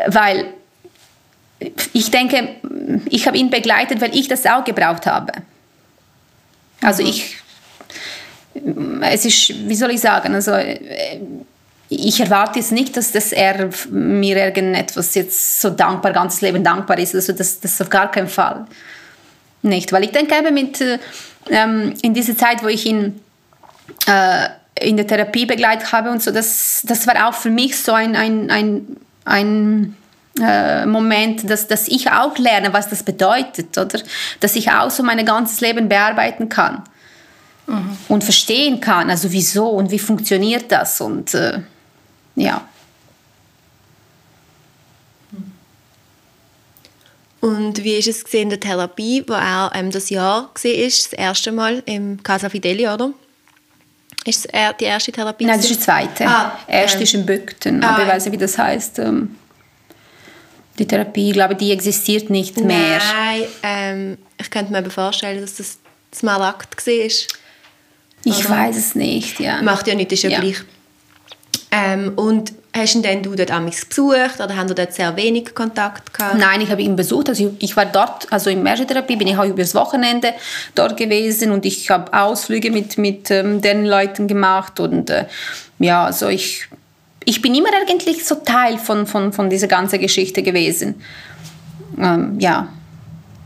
[0.08, 0.46] weil
[1.92, 2.56] ich denke,
[3.08, 5.32] ich habe ihn begleitet, weil ich das auch gebraucht habe.
[6.80, 7.08] Also mhm.
[7.08, 7.36] ich,
[9.02, 10.52] es ist, wie soll ich sagen, also
[11.88, 16.98] ich erwarte jetzt nicht, dass, dass er mir irgendetwas jetzt so dankbar, ganzes Leben dankbar
[16.98, 17.14] ist.
[17.14, 18.66] Also das, das auf gar keinen Fall.
[19.62, 20.98] Nicht, weil ich denke eben mit, äh,
[21.50, 23.20] ähm, in dieser Zeit, wo ich ihn
[24.06, 27.92] äh, in der Therapie begleitet habe und so, das, das war auch für mich so
[27.92, 29.96] ein, ein, ein, ein
[30.40, 34.00] äh, Moment, dass, dass ich auch lerne, was das bedeutet, oder?
[34.40, 36.82] Dass ich auch so mein ganzes Leben bearbeiten kann
[37.66, 37.96] mhm.
[38.08, 41.60] und verstehen kann, also wieso und wie funktioniert das und äh,
[42.34, 42.66] ja.
[47.40, 51.50] Und wie ist es in der Therapie, wo er ähm, das Jahr war, das erste
[51.50, 53.12] Mal im Casa Fideli, oder?
[54.24, 55.44] Ist es die erste Therapie?
[55.44, 56.26] Nein, das ist die zweite.
[56.26, 58.98] Ah, erste ähm, ist in Bückten, aber ah, ich weiß nicht, wie das heißt.
[59.00, 59.36] Ähm,
[60.78, 62.98] die Therapie, ich glaube, die existiert nicht mehr.
[62.98, 66.92] Nein, ähm, ich könnte mir vorstellen, dass das Malakt war.
[68.24, 69.60] Ich weiß es nicht, ja.
[69.62, 70.40] Macht ja nichts, ist ja, ja.
[70.40, 70.62] gleich.
[71.70, 75.54] Ähm, und hast ihn denn du dort amigs besucht oder haben du dort sehr wenig
[75.54, 76.38] Kontakt gehabt?
[76.38, 77.28] Nein, ich habe ihn besucht.
[77.28, 80.32] Also ich war dort, also in Merschtherapie bin ich auch über das Wochenende
[80.74, 85.26] dort gewesen und ich habe Ausflüge mit, mit ähm, den Leuten gemacht und äh,
[85.78, 86.68] ja, also ich,
[87.24, 91.02] ich bin immer eigentlich so Teil von, von, von dieser ganzen Geschichte gewesen.
[91.98, 92.68] Ähm, ja,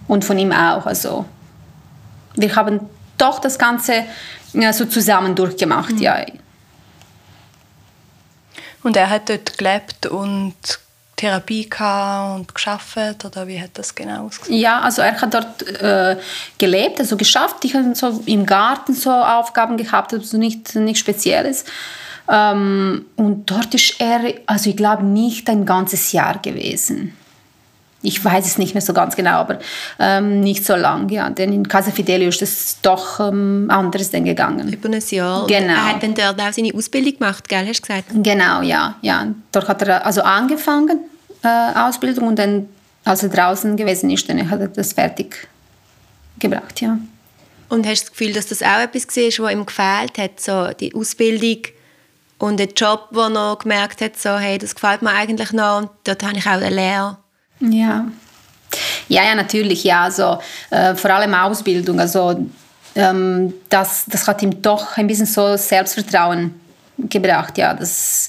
[0.06, 0.86] und von ihm auch.
[0.86, 1.24] Also
[2.36, 2.80] wir haben
[3.18, 4.04] doch das Ganze
[4.52, 6.02] ja, so zusammen durchgemacht, mhm.
[6.02, 6.24] ja.
[8.86, 10.54] Und er hat dort gelebt und
[11.16, 11.68] Therapie
[12.36, 14.60] und geschafft oder wie hat das genau ausgesehen?
[14.60, 16.16] Ja, also er hat dort äh,
[16.56, 17.64] gelebt, also geschafft.
[17.64, 21.64] Ich habe so im Garten so Aufgaben gehabt, also nicht nichts Spezielles.
[22.30, 27.12] Ähm, und dort ist er, also ich glaube nicht ein ganzes Jahr gewesen
[28.06, 29.58] ich weiß es nicht mehr so ganz genau, aber
[29.98, 31.28] ähm, nicht so lang, ja.
[31.28, 34.72] Denn in Casa Fidelio ist es doch ähm, anders dann gegangen.
[34.72, 35.46] Über ein Jahr.
[35.46, 35.72] Genau.
[35.72, 38.04] Er hat dann dort auch seine Ausbildung gemacht, gell, hast du gesagt?
[38.14, 38.96] Genau, ja.
[39.02, 39.26] ja.
[39.50, 41.00] Dort hat er also angefangen,
[41.42, 42.68] äh, Ausbildung, und dann,
[43.04, 45.48] als er draußen gewesen ist, dann hat er das fertig
[46.38, 46.98] gebracht, ja.
[47.68, 50.68] Und hast du das Gefühl, dass das auch etwas war, was ihm gefehlt hat, so
[50.78, 51.62] die Ausbildung
[52.38, 55.90] und der Job, wo er gemerkt hat, so, hey, das gefällt mir eigentlich noch und
[56.04, 57.16] dort habe ich auch eine Lehre
[57.60, 58.06] ja.
[59.08, 60.02] Ja, ja, natürlich, ja.
[60.02, 60.38] Also,
[60.70, 62.00] äh, vor allem Ausbildung.
[62.00, 62.46] Also,
[62.94, 66.54] ähm, das, das hat ihm doch ein bisschen so Selbstvertrauen
[66.98, 67.58] gebracht.
[67.58, 68.28] Ja, das,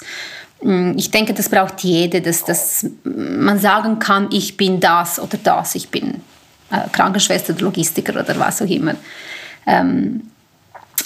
[0.61, 5.37] mm, ich denke, das braucht jede, dass, dass man sagen kann, ich bin das oder
[5.43, 6.21] das, ich bin
[6.69, 8.95] äh, Krankenschwester Logistiker oder was auch immer.
[9.65, 10.29] Ähm,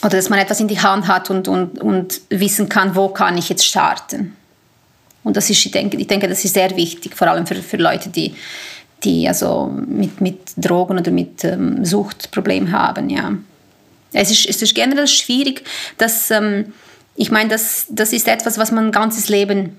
[0.01, 3.37] oder dass man etwas in die Hand hat und, und, und wissen kann, wo kann
[3.37, 4.35] ich jetzt starten.
[5.23, 7.77] Und das ist, ich denke, ich denke das ist sehr wichtig, vor allem für, für
[7.77, 8.33] Leute, die,
[9.03, 13.09] die also mit, mit Drogen oder mit ähm, Suchtproblemen haben.
[13.09, 13.33] Ja.
[14.13, 15.63] Es, ist, es ist generell schwierig,
[15.97, 16.73] dass, ähm,
[17.15, 19.77] ich meine, das, das ist etwas, was man ein ganzes Leben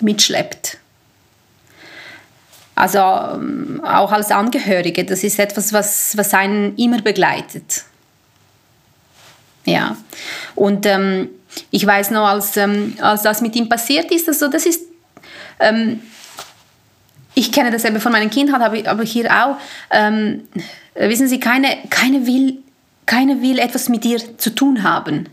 [0.00, 0.78] mitschleppt.
[2.74, 7.82] Also ähm, auch als Angehörige, das ist etwas, was, was einen immer begleitet.
[9.64, 9.96] Ja.
[10.54, 11.28] Und ähm,
[11.70, 14.82] ich weiß noch, als, ähm, als das mit ihm passiert ist, also das ist,
[15.60, 16.00] ähm,
[17.34, 19.56] ich kenne das eben von meinen Kindern, aber, aber hier auch,
[19.90, 20.48] ähm,
[20.94, 22.58] wissen Sie, keine, keine, will,
[23.06, 25.28] keine will etwas mit dir zu tun haben.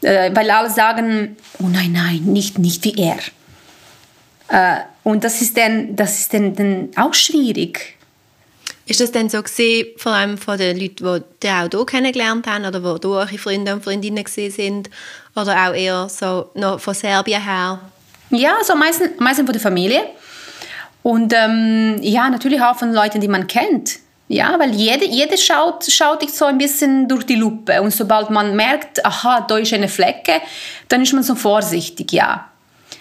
[0.00, 3.18] Äh, weil alle sagen, oh nein, nein, nicht, nicht wie er.
[4.48, 7.97] Äh, und das ist dann, das ist dann, dann auch schwierig.
[8.88, 12.46] Ist das denn so gewesen, vor allem von den Leuten, die dich auch hier kennengelernt
[12.46, 14.88] haben oder wo du eure Freunde und Freundinnen sind
[15.36, 17.80] oder auch eher so noch von Serbien her?
[18.30, 20.00] Ja, so meistens, meistens von der Familie
[21.02, 23.98] und ähm, ja, natürlich auch von Leuten, die man kennt.
[24.28, 28.30] Ja, weil jeder, jeder schaut, schaut dich so ein bisschen durch die Lupe und sobald
[28.30, 30.40] man merkt, aha, da ist eine Flecke,
[30.88, 32.48] dann ist man so vorsichtig, ja.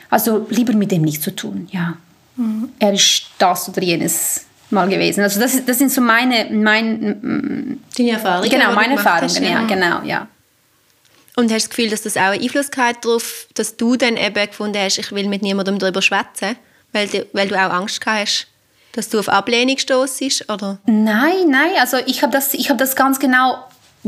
[0.10, 1.94] Also lieber mit dem nichts zu tun, ja.
[2.36, 2.72] Mhm.
[2.78, 5.22] Er ist das oder jenes mal gewesen.
[5.22, 8.50] Also das, das sind so meine, mein, Deine Erfahrungen?
[8.50, 9.64] Genau, meine Erfahrungen, hast, ja.
[9.66, 10.28] genau, ja.
[11.36, 14.18] Und hast du das Gefühl, dass das auch einen Einfluss gehabt darauf, dass du dann
[14.18, 16.56] eben gefunden hast, ich will mit niemandem darüber schwätzen,
[16.94, 18.48] weil, weil du auch Angst gehabt hast,
[18.94, 20.80] dass du auf Ablehnung stoßest, oder?
[20.88, 23.64] Nein, nein, also ich habe das, hab das ganz genau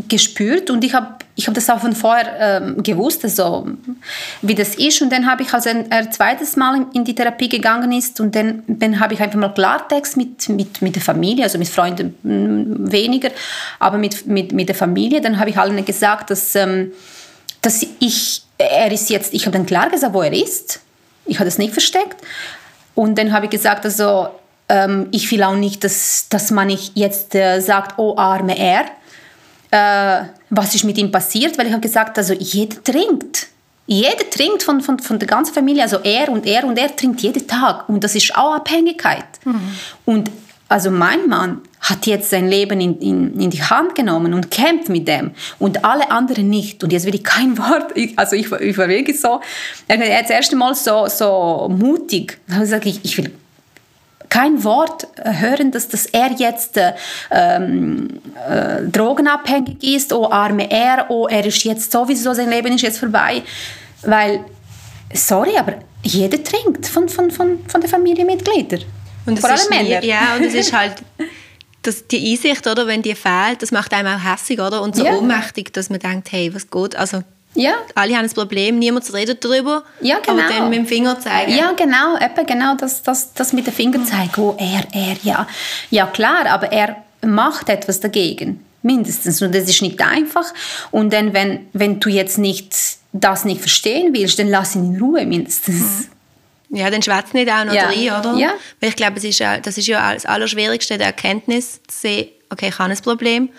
[0.07, 3.65] gespürt und ich habe ich hab das auch von vorher ähm, gewusst, also,
[4.41, 5.01] wie das ist.
[5.01, 8.35] Und dann habe ich, als er ein zweites Mal in die Therapie gegangen ist, und
[8.35, 12.13] dann, dann habe ich einfach mal Klartext mit, mit, mit der Familie, also mit Freunden
[12.23, 13.29] mm, weniger,
[13.79, 15.21] aber mit, mit, mit der Familie.
[15.21, 16.91] Dann habe ich allen gesagt, dass, ähm,
[17.61, 20.81] dass ich, er ist jetzt, ich habe dann klar gesagt, wo er ist.
[21.25, 22.17] Ich habe das nicht versteckt.
[22.95, 24.27] Und dann habe ich gesagt, also,
[24.67, 28.83] ähm, ich will auch nicht, dass, dass man nicht jetzt äh, sagt, oh arme er,
[29.71, 33.47] äh, was ist mit ihm passiert, weil ich habe gesagt, also jeder trinkt.
[33.85, 37.21] Jeder trinkt von, von, von der ganzen Familie, also er und er und er trinkt
[37.21, 39.25] jeden Tag und das ist auch Abhängigkeit.
[39.45, 39.61] Mhm.
[40.05, 40.31] Und
[40.67, 44.89] also mein Mann hat jetzt sein Leben in, in, in die Hand genommen und kämpft
[44.89, 46.83] mit dem und alle anderen nicht.
[46.83, 49.41] Und jetzt will ich kein Wort, also ich, ich war wirklich so,
[49.87, 53.31] er hat das erste Mal so, so mutig, da habe ich gesagt, ich, ich will
[54.29, 56.93] kein Wort äh, hören, dass, dass er jetzt äh,
[57.31, 62.83] ähm, äh, drogenabhängig ist, oh arme er, oh er ist jetzt sowieso, sein Leben ist
[62.83, 63.41] jetzt vorbei.
[64.03, 64.45] Weil,
[65.13, 68.83] sorry, aber jeder trinkt von, von, von, von den Familienmitgliedern.
[69.25, 70.03] Und Vor allem Männer.
[70.03, 70.95] Ja, und es ist halt
[71.81, 74.81] das, die Einsicht, oder, wenn die fehlt, das macht einem auch hässlich, oder?
[74.81, 75.13] Und so ja.
[75.13, 76.95] ohnmächtig, dass man denkt, hey, was geht?
[76.95, 77.23] Also,
[77.55, 77.73] ja.
[77.95, 79.83] Alle haben ein Problem, niemand redet darüber.
[80.01, 80.43] Ja, genau.
[80.43, 81.55] Aber dann mit dem Finger zeigen.
[81.55, 84.31] Ja, genau, eben genau das, das, das mit dem Finger zeigen.
[84.37, 85.47] Oh, er, er, ja.
[85.89, 88.63] Ja, klar, aber er macht etwas dagegen.
[88.81, 89.41] Mindestens.
[89.41, 90.45] Und das ist nicht einfach.
[90.91, 92.75] Und dann, wenn, wenn du jetzt nicht,
[93.11, 96.07] das nicht verstehen willst, dann lass ihn in Ruhe mindestens.
[96.69, 96.77] Mhm.
[96.77, 97.87] Ja, dann schwätzt nicht auch noch ja.
[97.87, 98.35] rein, oder?
[98.37, 98.53] Ja.
[98.79, 102.69] Weil ich glaube, das ist, das ist ja das Allerschwierigste, die Erkenntnis zu sehen, okay,
[102.69, 103.49] ich habe ein Problem.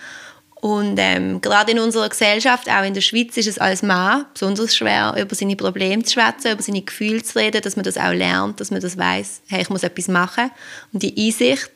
[0.61, 4.77] Und ähm, gerade in unserer Gesellschaft, auch in der Schweiz, ist es als Mann besonders
[4.77, 8.13] schwer, über seine Probleme zu schwätzen, über seine Gefühle zu reden, dass man das auch
[8.13, 10.51] lernt, dass man das weiß, hey, ich muss etwas machen.
[10.93, 11.71] Und die Einsicht.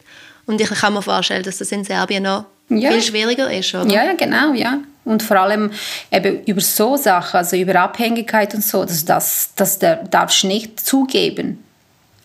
[0.45, 2.91] Und ich kann mir vorstellen, dass das in Serbien noch ja.
[2.91, 3.91] viel schwieriger ist, oder?
[3.91, 4.81] Ja, genau, ja.
[5.07, 5.71] Und vor allem
[6.11, 10.81] eben über so Sachen, also über Abhängigkeit und so, das, das, das darfst du nicht
[10.81, 11.65] zugeben.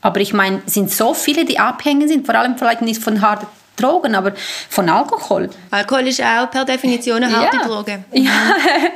[0.02, 3.22] Aber ich meine, es sind so viele, die abhängig sind, vor allem vielleicht nicht von
[3.22, 3.48] harten
[3.80, 4.34] Drogen, aber
[4.70, 5.50] von Alkohol.
[5.72, 7.64] Alkohol ist auch per Definition eine harte ja.
[7.64, 8.04] Droge.
[8.12, 8.32] Ja.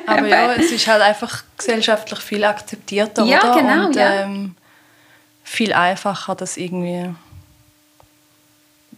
[0.08, 3.62] aber ja, es ist halt einfach gesellschaftlich viel akzeptierter, ja, oder?
[3.62, 4.24] Genau, Und ja.
[4.24, 4.56] ähm,
[5.44, 7.14] viel einfacher, das irgendwie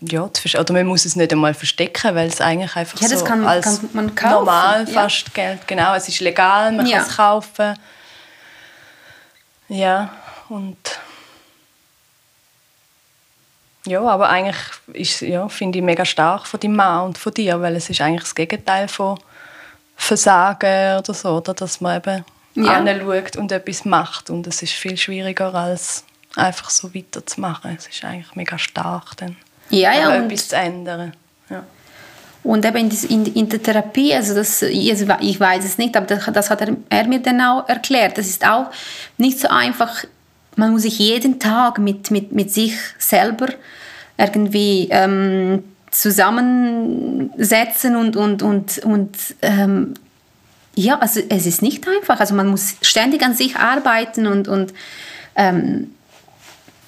[0.02, 3.26] ja, oder man muss es nicht einmal verstecken, weil es eigentlich einfach ja, das so
[3.26, 4.34] kann, als kann man kaufen.
[4.34, 5.34] normal fast ja.
[5.34, 6.98] Geld, genau, es ist legal, man ja.
[6.98, 7.80] kann es kaufen.
[9.67, 10.10] Ja,
[10.50, 10.78] und
[13.86, 14.58] ja, aber eigentlich
[14.93, 18.02] ist, ja, finde ich mega stark von deinem Mann und von dir, weil es ist
[18.02, 19.19] eigentlich das Gegenteil von
[19.95, 22.74] Versagen oder so, oder dass man eben ja.
[22.74, 26.04] anschaut und etwas macht und es ist viel schwieriger als
[26.36, 27.76] einfach so weiterzumachen.
[27.78, 29.36] Es ist eigentlich mega stark dann,
[29.69, 31.13] ja, ja, etwas zu ändern.
[31.50, 31.63] Ja.
[32.43, 36.62] Und eben in, der Therapie, also das, ich weiß es nicht, aber das, das hat
[36.62, 38.17] er, er, mir dann auch erklärt.
[38.17, 38.67] Das ist auch
[39.17, 40.04] nicht so einfach.
[40.56, 43.48] Man muss sich jeden Tag mit, mit, mit sich selber
[44.18, 49.94] irgendwie ähm, zusammensetzen und, und, und, und ähm,
[50.76, 52.20] ja, also es ist nicht einfach.
[52.20, 54.74] Also man muss ständig an sich arbeiten und, und
[55.36, 55.94] ähm,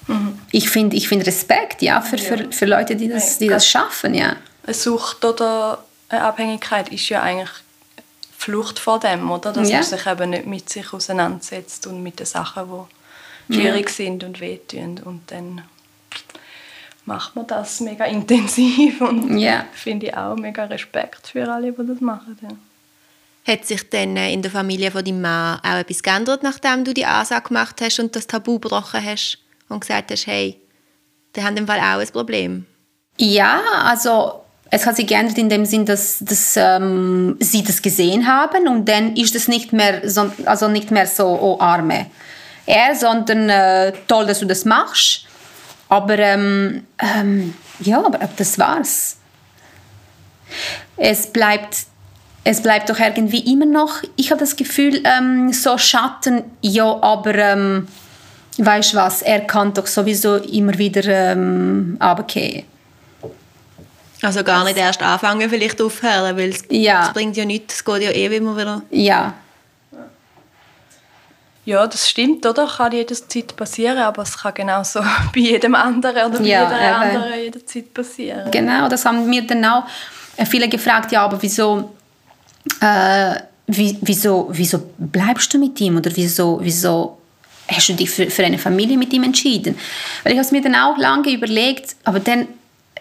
[0.06, 0.38] mhm.
[0.50, 4.14] ich finde ich find Respekt ja, für, für, für Leute, die das, die das schaffen.
[4.14, 4.36] Ja.
[4.64, 7.50] Eine Sucht oder eine Abhängigkeit ist ja eigentlich
[8.36, 9.52] Flucht vor dem, oder?
[9.52, 9.78] Dass ja.
[9.78, 12.97] man sich eben nicht mit sich auseinandersetzt und mit den Sachen, die
[13.50, 13.94] schwierig ja.
[13.94, 15.00] sind und wehtun.
[15.04, 15.62] Und dann
[17.04, 19.64] macht man das mega intensiv und ja.
[19.72, 22.38] finde ich auch mega Respekt für alle, die das machen.
[22.42, 23.52] Ja.
[23.52, 26.92] Hat sich denn äh, in der Familie von deinem Mann auch etwas geändert, nachdem du
[26.92, 30.60] die Ansage gemacht hast und das Tabu gebrochen hast und gesagt hast, hey,
[31.34, 32.66] die haben im Fall auch ein Problem?
[33.16, 38.26] Ja, also es hat sich geändert in dem Sinn, dass, dass ähm, sie das gesehen
[38.26, 42.06] haben und dann ist es nicht mehr so, also nicht mehr so, oh Arme.
[42.68, 45.24] Er, sondern äh, toll, dass du das machst.
[45.88, 49.16] Aber ähm, ähm, ja, aber das war's.
[50.98, 51.86] Es bleibt,
[52.44, 57.34] es bleibt doch irgendwie immer noch, ich habe das Gefühl, ähm, so Schatten, ja, aber
[57.36, 57.88] ähm,
[58.58, 62.66] weißt du was, er kann doch sowieso immer wieder ähm, runtergehen.
[64.20, 67.12] Also gar nicht erst anfangen, vielleicht aufhören, weil es, ja.
[67.12, 68.82] bringt ja nichts, es geht ja eh immer wieder.
[68.90, 69.32] Ja.
[71.68, 72.66] Ja, das stimmt, oder?
[72.66, 75.00] Kann jederzeit passieren, aber es kann genauso
[75.34, 78.50] bei jedem anderen oder bei ja, jeder anderen jederzeit passieren.
[78.50, 79.84] Genau, das haben mir dann auch
[80.48, 81.94] viele gefragt, ja, aber wieso,
[82.80, 83.34] äh,
[83.66, 87.18] wieso, wieso bleibst du mit ihm oder wieso, wieso
[87.70, 89.78] hast du dich für, für eine Familie mit ihm entschieden?
[90.22, 92.48] Weil ich habe es mir dann auch lange überlegt, aber dann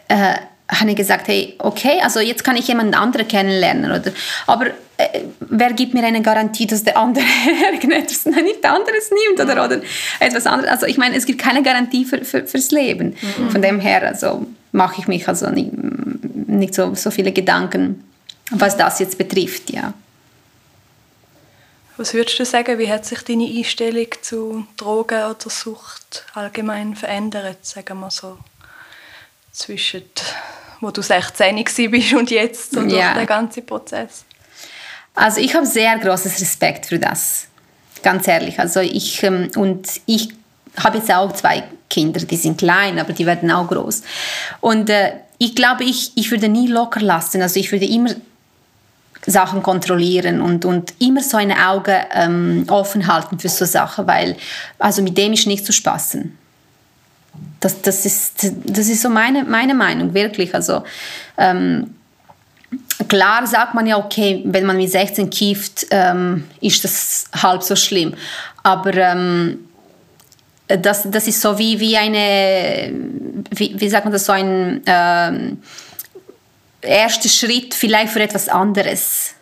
[0.10, 0.36] äh,
[0.70, 3.92] habe ich gesagt, hey, okay, also jetzt kann ich jemanden anderen kennenlernen.
[3.92, 4.12] Oder,
[4.48, 7.26] aber äh, wer gibt mir eine Garantie, dass der andere
[7.72, 9.82] etwas nicht anderes nimmt oder, oder
[10.20, 10.72] etwas anderes?
[10.72, 13.16] Also ich meine, es gibt keine Garantie für, für, fürs Leben.
[13.22, 13.50] Mhm.
[13.50, 18.04] Von dem her also, mache ich mich also nicht, nicht so, so viele Gedanken,
[18.52, 19.94] was das jetzt betrifft, ja.
[21.98, 27.66] Was würdest du sagen, wie hat sich deine Einstellung zu Drogen oder Sucht allgemein verändert,
[27.66, 28.38] sagen wir so,
[29.58, 30.04] zwischen
[30.80, 33.14] wo du 16 bist und jetzt und ja.
[33.14, 34.26] der ganze Prozess?
[35.16, 37.48] Also ich habe sehr großes Respekt für das,
[38.04, 38.60] ganz ehrlich.
[38.60, 40.30] Also ich ähm, und ich
[40.78, 44.04] habe jetzt auch zwei Kinder, die sind klein, aber die werden auch groß.
[44.62, 47.42] Und äh, ich glaube, ich, ich würde nie locker lassen.
[47.42, 48.12] Also ich würde immer
[49.26, 54.38] Sachen kontrollieren und, und immer so ein Auge ähm, offen halten für so Sachen, weil
[54.78, 56.38] also mit dem ist nicht zu spaßen.
[57.60, 60.54] Das, das, ist, das ist so meine, meine Meinung, wirklich.
[60.54, 60.84] Also,
[61.38, 61.96] ähm,
[63.08, 67.76] klar sagt man ja, okay, wenn man mit 16 kieft, ähm, ist das halb so
[67.76, 68.14] schlimm.
[68.64, 69.60] Aber ähm,
[70.68, 72.92] das, das ist so wie, wie eine,
[73.52, 75.62] wie, wie sagt man das, so ein ähm,
[76.82, 79.34] erster Schritt vielleicht für etwas anderes.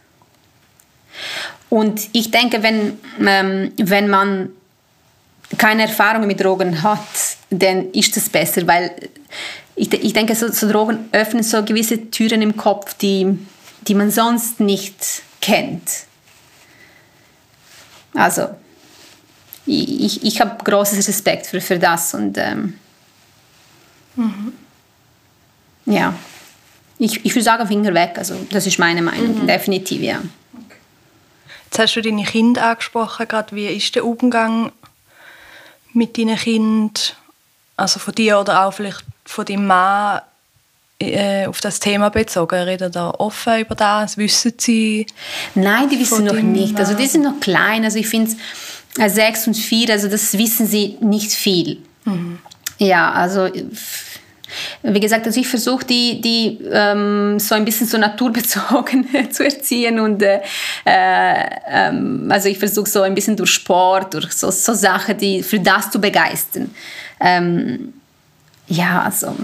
[1.69, 4.49] Und ich denke, wenn, ähm, wenn man
[5.57, 6.99] keine Erfahrung mit Drogen hat,
[7.49, 9.09] dann ist das besser, weil
[9.75, 13.37] ich, ich denke, so, so Drogen öffnen so gewisse Türen im Kopf, die,
[13.87, 16.05] die man sonst nicht kennt.
[18.13, 18.49] Also,
[19.65, 22.75] ich, ich habe großes Respekt für, für das und ähm,
[24.15, 24.53] mhm.
[25.85, 26.13] ja,
[26.97, 29.47] ich, ich würde sagen, Finger weg, also das ist meine Meinung, mhm.
[29.47, 30.21] definitiv, ja.
[31.65, 34.71] Jetzt hast du deine Kinder angesprochen, gerade wie ist der Umgang
[35.95, 36.91] mit deinen Kindern,
[37.77, 40.21] also von dir oder auch vielleicht von deinem Mann,
[40.99, 42.55] äh, auf das Thema bezogen?
[42.55, 44.17] Reden da offen über das?
[44.17, 45.05] Wissen sie?
[45.55, 46.77] Nein, die wissen noch nicht.
[46.77, 47.83] Also die sind noch klein.
[47.83, 48.31] Also ich finde
[48.97, 51.81] äh, sechs und vier, also das wissen sie nicht viel.
[52.05, 52.39] Mhm.
[52.77, 53.49] Ja, also
[54.83, 59.99] wie gesagt, also ich versuche die, die ähm, so ein bisschen so naturbezogen zu erziehen
[59.99, 60.41] und äh,
[60.85, 65.59] ähm, also ich versuche so ein bisschen durch Sport, durch so, so Sachen, die für
[65.59, 66.73] das zu begeistern.
[67.19, 67.93] Ähm,
[68.67, 69.35] ja, also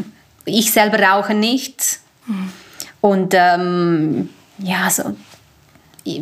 [0.45, 2.52] ich selber rauche nicht mhm.
[3.02, 4.30] und ähm,
[4.60, 5.16] ja, so
[6.04, 6.22] ich,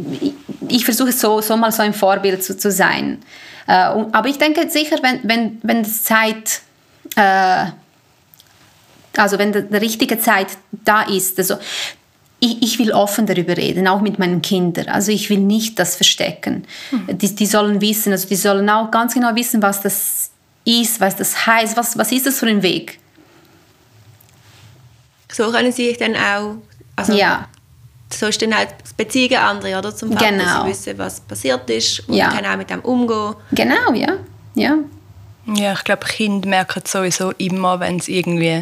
[0.67, 3.19] ich versuche so, so mal so ein Vorbild zu, zu sein.
[3.67, 6.61] Äh, und, aber ich denke sicher, wenn, wenn, wenn die Zeit
[7.15, 7.65] äh,
[9.17, 11.55] also wenn die, richtige Zeit da ist, also
[12.39, 14.87] ich, ich, will offen darüber reden, auch mit meinen Kindern.
[14.87, 16.65] Also ich will nicht das verstecken.
[16.91, 17.17] Mhm.
[17.17, 20.31] Die, die, sollen wissen, also die sollen auch ganz genau wissen, was das
[20.63, 22.99] ist, was das heißt, was, was ist das für ein Weg.
[25.31, 26.55] So können sie sich dann auch
[26.95, 27.47] Also, ja.
[28.11, 29.95] So ist dann halt das Beziehungen andere, oder?
[29.95, 30.63] Zum Vater, Genau.
[30.63, 32.31] sie wissen, was passiert ist und Ja.
[32.31, 33.35] können auch mit dem umgehen.
[33.51, 34.13] Genau, ja.
[34.55, 34.77] ja.
[35.45, 38.61] Ja, ich glaube, Kinder merken sowieso immer, wenn es irgendwie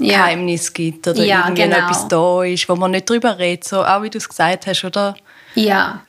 [0.00, 0.26] Ja.
[0.26, 1.76] Geheimnis gibt oder Ja, irgendwie genau.
[1.76, 3.64] etwas da ist, wo man nicht drüber redet.
[3.64, 5.14] So, auch wie du es gesagt hast, oder?
[5.54, 6.02] Ja,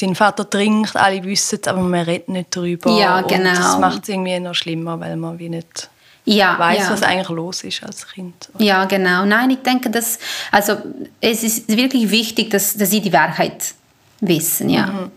[0.00, 2.90] Dein Vater trinkt, alle wissen es, aber man redet nicht drüber.
[2.98, 3.54] Ja, Und genau.
[3.54, 5.90] das macht es irgendwie noch schlimmer, weil man wie nicht
[6.24, 6.58] ja.
[6.58, 6.90] weiß, ja.
[6.90, 8.48] was eigentlich los ist als Kind.
[8.58, 9.26] Ja, genau.
[9.26, 10.18] Nein, ich denke, dass,
[10.50, 10.78] also,
[11.20, 13.74] es ist wirklich wichtig, dass, dass sie die Wahrheit
[14.20, 14.86] wissen, ja.
[14.86, 15.10] Mhm.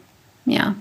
[0.54, 0.76] Ja.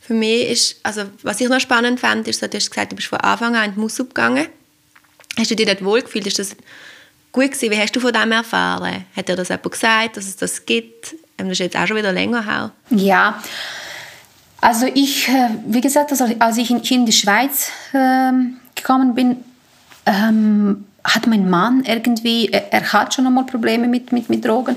[0.00, 2.96] Für mich ist, also was ich noch spannend fand, ist, so, du hast gesagt, du
[2.96, 4.46] bist von Anfang an in die Musik gegangen.
[5.38, 6.26] Hast du dich dort wohlgefühlt?
[6.26, 6.56] Ist das
[7.32, 7.70] gut gewesen?
[7.70, 9.04] Wie hast du von dem erfahren?
[9.14, 11.14] Hat dir das jemand gesagt, dass es das gibt?
[11.38, 12.70] Ähm, Das ist jetzt auch schon wieder länger her.
[12.90, 13.42] Ja,
[14.60, 19.44] also ich, äh, wie gesagt, also als ich in, die Schweiz ähm, gekommen bin,
[20.06, 24.76] ähm, hat mein Mann irgendwie, er, er hat schon einmal Probleme mit, mit, mit Drogen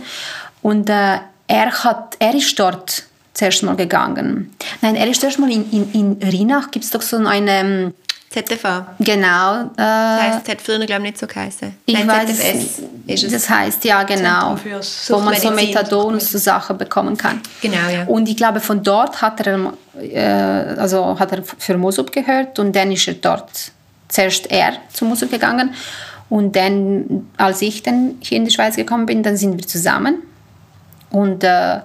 [0.61, 3.03] und äh, er, hat, er ist dort
[3.33, 4.53] zuerst mal gegangen.
[4.81, 7.93] Nein, er ist zuerst mal in, in, in Rinach, gibt es doch so eine,
[8.29, 8.85] ZTV.
[8.99, 11.75] genau, äh, Das heisst, es hat früher, glaube ich, nicht so geheißen.
[11.85, 13.31] ich Nein, weiß, ZFS ist es.
[13.31, 14.55] das heißt, ja genau,
[15.07, 15.49] wo man so.
[15.51, 17.41] Methadon und so Sachen bekommen kann.
[17.61, 18.03] Genau, ja.
[18.05, 22.75] Und ich glaube, von dort hat er, äh, also hat er für Mosup gehört und
[22.75, 23.71] dann ist er dort
[24.07, 25.73] zuerst er zu Mosup gegangen
[26.29, 30.21] und dann, als ich dann hier in die Schweiz gekommen bin, dann sind wir zusammen
[31.09, 31.79] und äh,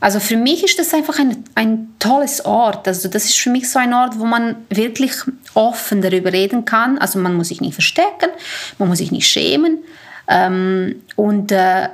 [0.00, 2.88] also für mich ist das einfach ein, ein tolles Ort.
[2.88, 5.12] Also das ist für mich so ein Ort, wo man wirklich
[5.54, 6.98] offen darüber reden kann.
[6.98, 8.30] Also man muss sich nicht verstecken,
[8.78, 9.78] man muss sich nicht schämen.
[10.26, 11.88] Ähm, und äh,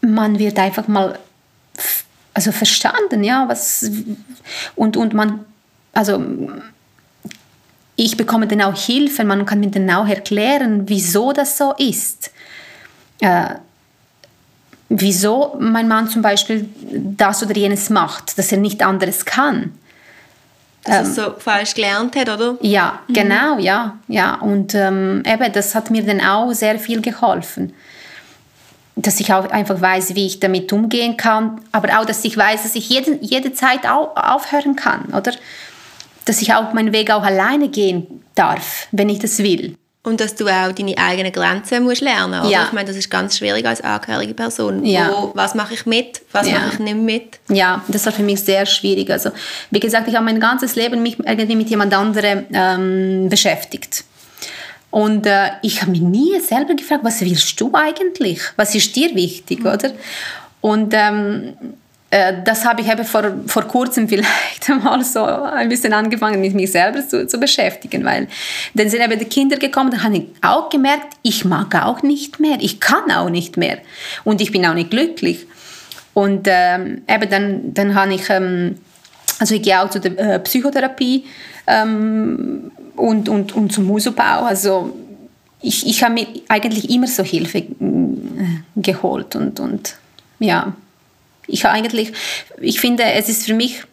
[0.00, 1.18] man wird einfach mal
[2.34, 3.90] also verstanden, ja, was
[4.74, 5.46] und, und man,
[5.94, 6.22] also
[7.96, 12.30] ich bekomme dann auch Hilfe, man kann mir dann auch erklären, wieso das so ist.
[13.20, 13.54] Äh,
[14.88, 19.72] wieso mein Mann zum Beispiel das oder jenes macht, dass er nicht anderes kann.
[20.84, 22.56] Dass er ähm, es so falsch gelernt hat, oder?
[22.60, 24.36] Ja, genau, ja, ja.
[24.36, 27.72] Und ähm, eben, das hat mir dann auch sehr viel geholfen.
[28.94, 32.62] Dass ich auch einfach weiß, wie ich damit umgehen kann, aber auch, dass ich weiß,
[32.62, 35.32] dass ich jede, jede Zeit au aufhören kann, oder?
[36.24, 39.76] Dass ich auch meinen Weg auch alleine gehen darf, wenn ich das will.
[40.06, 42.52] Und dass du auch deine eigenen Grenzen musst lernen musst.
[42.52, 42.66] Ja.
[42.66, 44.84] Ich meine, das ist ganz schwierig als angehörige Person.
[44.84, 45.10] Ja.
[45.10, 46.60] Wo, was mache ich mit, was Ja.
[46.60, 47.40] mache ich nicht mit?
[47.48, 49.10] Ja, das war für mich sehr schwierig.
[49.10, 49.30] Also,
[49.72, 54.04] wie gesagt, ich habe mein ganzes Leben mich irgendwie mit jemand anderem ähm, beschäftigt.
[54.92, 58.40] Und äh, ich habe mich nie selber gefragt, was willst du eigentlich?
[58.54, 59.90] Was ist dir wichtig, oder?
[60.60, 61.66] Und ähm, äh,
[62.10, 66.68] das habe ich eben vor, vor kurzem vielleicht mal so ein bisschen angefangen, mit mir
[66.68, 68.28] selber zu, zu beschäftigen, weil
[68.74, 72.38] dann sind eben die Kinder gekommen, dann habe ich auch gemerkt, ich mag auch nicht
[72.38, 73.78] mehr, ich kann auch nicht mehr
[74.24, 75.46] und ich bin auch nicht glücklich.
[76.14, 78.76] Und ähm, eben dann, dann habe ich, ähm,
[79.38, 81.24] also ich gehe auch zu der äh, Psychotherapie
[81.66, 84.44] ähm, und, und, und zum Musubau.
[84.44, 84.96] Also
[85.60, 87.66] ich, ich habe mir eigentlich immer so Hilfe äh,
[88.76, 89.96] geholt und, und
[90.38, 90.72] ja,
[91.46, 92.12] ich eigentlich,
[92.60, 93.84] ich finde, es ist für mich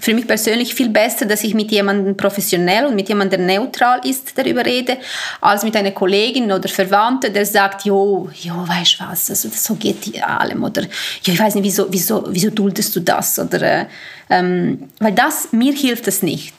[0.00, 4.06] für mich persönlich viel besser, dass ich mit jemandem professionell und mit jemandem, der neutral
[4.06, 4.98] ist, darüber rede,
[5.40, 9.74] als mit einer Kollegin oder Verwandte, der sagt, jo, jo, weißt du was, also, so
[9.74, 13.62] geht die allem oder jo, ich weiß nicht, wieso, wieso, wieso duldest du das oder
[13.62, 13.86] äh,
[14.28, 16.54] ähm, weil das, mir hilft das nicht.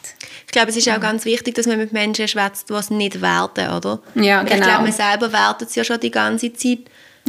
[0.46, 3.22] Ich glaube, es ist auch ganz wichtig, dass man mit Menschen schwätzt, die es nicht
[3.22, 4.00] werten, oder?
[4.16, 4.66] Ja, Weil Ich genau.
[4.66, 6.80] glaube, man selber wertet es ja schon die ganze Zeit.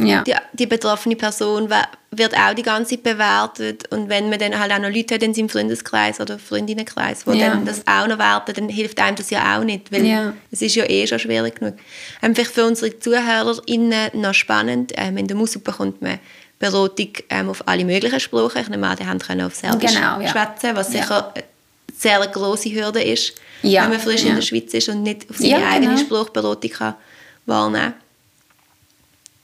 [0.07, 0.23] Ja.
[0.23, 1.69] Die, die betroffene Person
[2.11, 5.23] wird auch die ganze Zeit bewertet und wenn man dann halt auch noch Leute hat
[5.23, 7.49] in seinem Freundeskreis oder Freundinnenkreis, die Ja.
[7.49, 10.33] dann das auch noch werten, dann hilft einem das ja auch nicht, weil Ja.
[10.51, 11.75] es ist ja eh schon schwierig genug.
[12.21, 16.19] Einfach für unsere ZuhörerInnen noch spannend, ähm, in der Musik bekommt man
[16.59, 18.61] Beratung ähm, auf alle möglichen Sprachen.
[18.61, 20.27] Ich nehme an, die haben können auf Serbisch Genau, ja.
[20.29, 21.01] schwätzen, was Ja.
[21.03, 21.43] sicher eine
[21.97, 24.29] sehr große Hürde ist, Ja, wenn man frisch ja.
[24.29, 26.01] in der Schweiz ist und nicht auf seine Ja, eigene genau.
[26.01, 26.95] Sprachberatung kann
[27.45, 27.93] wahrnehmen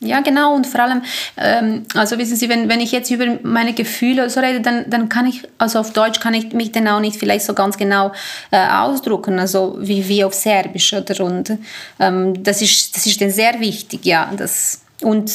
[0.01, 0.53] Ja, genau.
[0.53, 1.01] Und vor allem,
[1.37, 5.09] ähm, also wissen Sie, wenn, wenn ich jetzt über meine Gefühle so rede, dann, dann
[5.09, 8.11] kann ich, also auf Deutsch kann ich mich dann auch nicht vielleicht so ganz genau
[8.51, 10.93] äh, ausdrucken, also wie, wie auf Serbisch.
[10.93, 11.23] Oder?
[11.23, 11.57] Und
[11.99, 14.31] ähm, das, ist, das ist dann sehr wichtig, ja.
[14.35, 15.31] Das, und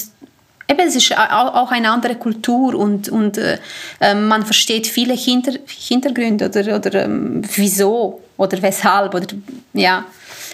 [0.68, 3.58] eben, es ist auch, eine andere Kultur und, und äh,
[4.00, 9.14] äh, man versteht viele Hinter, Hintergründe oder, oder ähm, wieso oder weshalb.
[9.14, 9.26] Oder,
[9.72, 10.04] ja.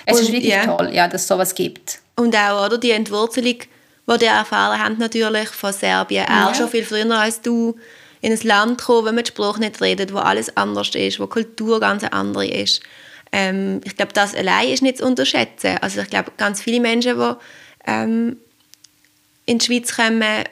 [0.06, 0.64] Es ist Und, wirklich ja.
[0.64, 1.98] toll, ja, dass es sowas gibt.
[2.14, 3.56] Und auch oder, die Entwurzelung,
[4.08, 6.54] die die erfahren haben, natürlich von Serbien, auch Ja.
[6.54, 7.76] schon viel früher als du,
[8.20, 11.24] in ein Land kommen, wo man die Sprache nicht redet, wo alles anders ist, wo
[11.24, 12.80] die Kultur ganz andere ist.
[13.32, 15.76] Ähm, ich glaube, das allein ist nicht zu unterschätzen.
[15.80, 17.34] Also ich glaube, ganz viele Menschen, die
[17.86, 18.36] ähm,
[19.44, 20.44] in die Schweiz kommen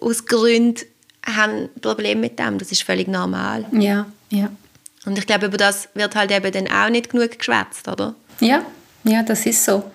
[0.00, 0.80] aus Gründen,
[1.26, 2.58] haben Probleme mit dem.
[2.58, 3.64] Das ist völlig normal.
[3.72, 4.50] Ja, ja.
[5.04, 8.14] Und ich glaube, über das wird halt eben dann auch nicht genug geschwätzt, oder?
[8.40, 8.64] Ja,
[9.04, 9.90] ja, das ist so.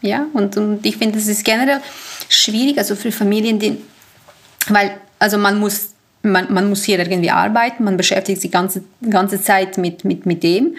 [0.00, 1.80] Ja, und, und ich finde, das ist generell
[2.28, 3.78] schwierig, also für Familien, die,
[4.68, 5.90] weil also man muss,
[6.22, 10.26] man, man muss hier irgendwie arbeiten, man beschäftigt sich die ganze, ganze Zeit mit, mit,
[10.26, 10.76] mit dem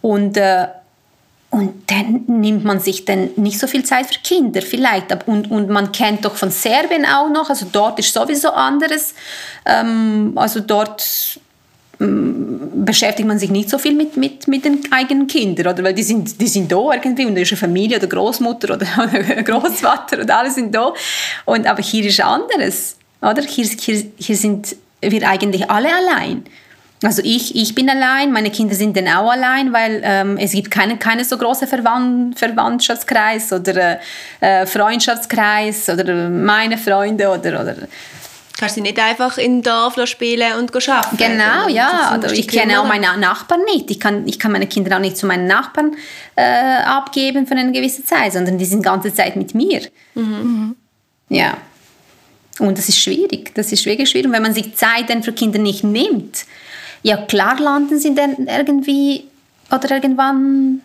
[0.00, 0.66] und, äh,
[1.50, 5.26] und dann nimmt man sich dann nicht so viel Zeit für Kinder vielleicht.
[5.26, 9.14] Und, und man kennt doch von Serbien auch noch, also dort ist sowieso anderes.
[9.66, 11.40] Ähm, also dort
[12.00, 15.84] beschäftigt man sich nicht so viel mit, mit, mit den eigenen Kindern, oder?
[15.84, 18.86] Weil die sind, die sind da irgendwie und da ist eine Familie oder Großmutter oder,
[19.42, 20.94] Großvater und alle sind da.
[21.44, 23.42] Und, aber hier ist anderes, oder?
[23.42, 26.44] Hier, hier, hier sind wir eigentlich alle allein.
[27.02, 30.70] Also ich, ich bin allein, meine Kinder sind dann auch allein, weil ähm, es gibt
[30.70, 34.00] keine, keine so große Verwand Verwandtschaftskreis oder
[34.40, 37.76] äh, Freundschaftskreis oder meine Freunde oder, oder
[38.60, 41.16] kannst du nicht einfach in Dorf spielen und arbeiten.
[41.16, 42.14] Genau, ja.
[42.16, 43.90] Oder ich kenne auch meine Nachbarn nicht.
[43.90, 45.96] Ich kann, ich kann meine Kinder auch nicht zu meinen Nachbarn
[46.36, 49.80] äh, abgeben für eine gewisse Zeit, sondern die sind die ganze Zeit mit mir.
[50.14, 50.76] Mhm.
[51.30, 51.56] Ja.
[52.58, 53.54] Und das ist schwierig.
[53.54, 54.26] Das ist wirklich schwierig.
[54.26, 56.44] Und wenn man sich Zeit dann für Kinder nicht nimmt,
[57.02, 59.24] ja klar landen sie dann irgendwie
[59.72, 60.82] oder irgendwann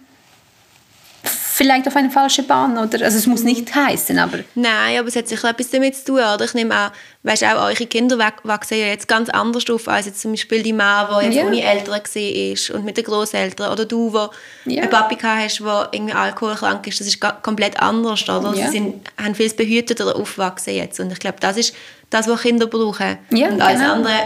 [1.55, 5.15] vielleicht auf eine falsche Bahn oder also es muss nicht heißen, aber nein, aber es
[5.15, 6.91] hat sicher etwas damit zu tun, oder ich nehme auch,
[7.23, 10.73] weißt auch eure Kinder wachsen ja jetzt ganz anders auf als jetzt zum Beispiel die
[10.73, 11.45] Mann, die jetzt ja.
[11.45, 14.29] ohne Eltern war und mit den Großeltern oder du, wo
[14.69, 14.81] ja.
[14.81, 18.53] einen Papi hast, der irgendwie alkoholkrank ist, das ist komplett anders, oder?
[18.53, 18.65] Ja.
[18.65, 21.73] Sie sind, haben viel behüteter aufwachsen jetzt und ich glaube, das ist
[22.09, 23.93] das, was Kinder brauchen ja, und alles genau.
[23.93, 24.19] andere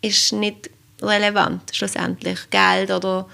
[0.00, 0.70] ist nicht
[1.02, 3.26] relevant schlussendlich, Geld oder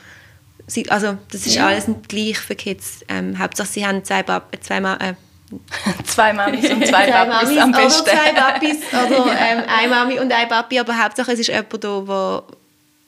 [0.69, 1.66] sie, also das ist ja.
[1.66, 3.01] alles gleich für Kids.
[3.09, 5.14] Ähm, Hauptsache sie haben zwei, Bab zwei, Ma äh,
[6.05, 8.03] zwei Mamis und zwei, zwei Babys am besten.
[8.03, 11.83] Oder zwei Babys oder ähm, eine Mami und ein Papi, aber Hauptsache es ist jemand
[11.83, 12.43] da, wo,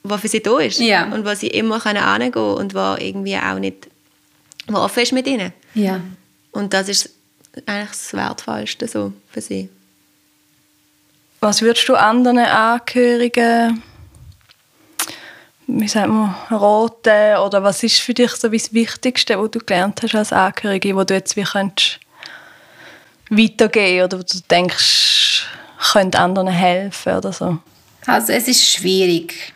[0.02, 1.04] wo für sie da ist ja.
[1.12, 3.88] und wo sie immer können können und wo irgendwie auch nicht
[4.66, 5.52] wo offen ist mit ihnen.
[5.74, 6.00] Ja.
[6.52, 7.10] Und das ist
[7.66, 9.68] eigentlich das Wertvollste so für sie.
[11.40, 13.82] Was würdest du anderen Angehörigen
[15.78, 17.38] wie sagt man, raten?
[17.38, 21.04] Oder was ist für dich so das Wichtigste, was du gelernt hast als Angehörige, wo
[21.04, 22.00] du jetzt wie könntest
[23.30, 25.46] weitergehen oder wo du denkst,
[25.92, 27.58] könnte anderen helfen oder so?
[28.06, 29.52] Also es ist schwierig.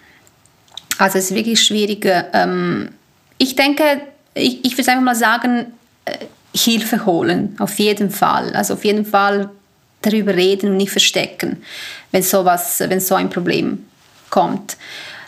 [0.98, 2.06] Also es ist wirklich schwierig.
[2.32, 2.90] Ähm,
[3.38, 4.02] ich denke,
[4.34, 5.72] ich, ich würde einfach mal sagen,
[6.04, 6.18] äh,
[6.56, 8.54] Hilfe holen, auf jeden Fall.
[8.54, 9.50] Also auf jeden Fall
[10.02, 11.62] darüber reden und nicht verstecken,
[12.12, 13.86] wenn, sowas, wenn so ein Problem
[14.30, 14.76] kommt.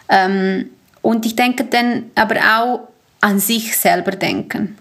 [0.09, 0.71] Ähm,
[1.07, 2.89] und ich denke dann aber auch
[3.21, 4.77] an sich selber denken.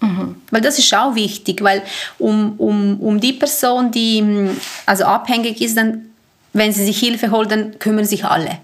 [0.00, 0.36] Mhm.
[0.52, 1.82] Weil das ist auch wichtig, weil
[2.20, 4.56] um, um, um die Person, die mm,
[4.86, 6.10] also abhängig ist, dann,
[6.52, 8.58] wenn sie sich Hilfe holt, dann kümmern sich alle.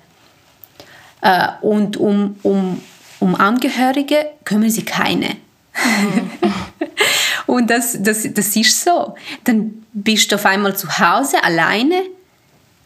[1.21, 2.81] Äh, und um, um,
[3.19, 5.31] um Angehörige kümmern sich keine.
[5.75, 6.31] Mhm.
[7.47, 9.17] und das, das, das ist so.
[9.43, 12.03] Dann bist du auf einmal zu Hause alleine.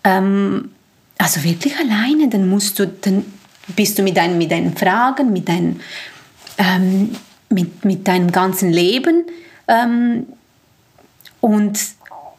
[0.02, 0.70] Ähm,
[1.18, 3.26] also wirklich alleine, dann musst du, dann
[3.76, 5.80] bist du mit deinen, mit deinen Fragen, mit, deinen,
[6.58, 7.14] ähm,
[7.50, 9.24] mit, mit deinem ganzen Leben
[9.68, 10.26] ähm,
[11.40, 11.78] und,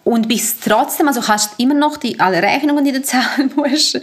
[0.03, 3.95] und bist trotzdem, also hast immer noch die, alle Rechnungen, die du zahlen musst.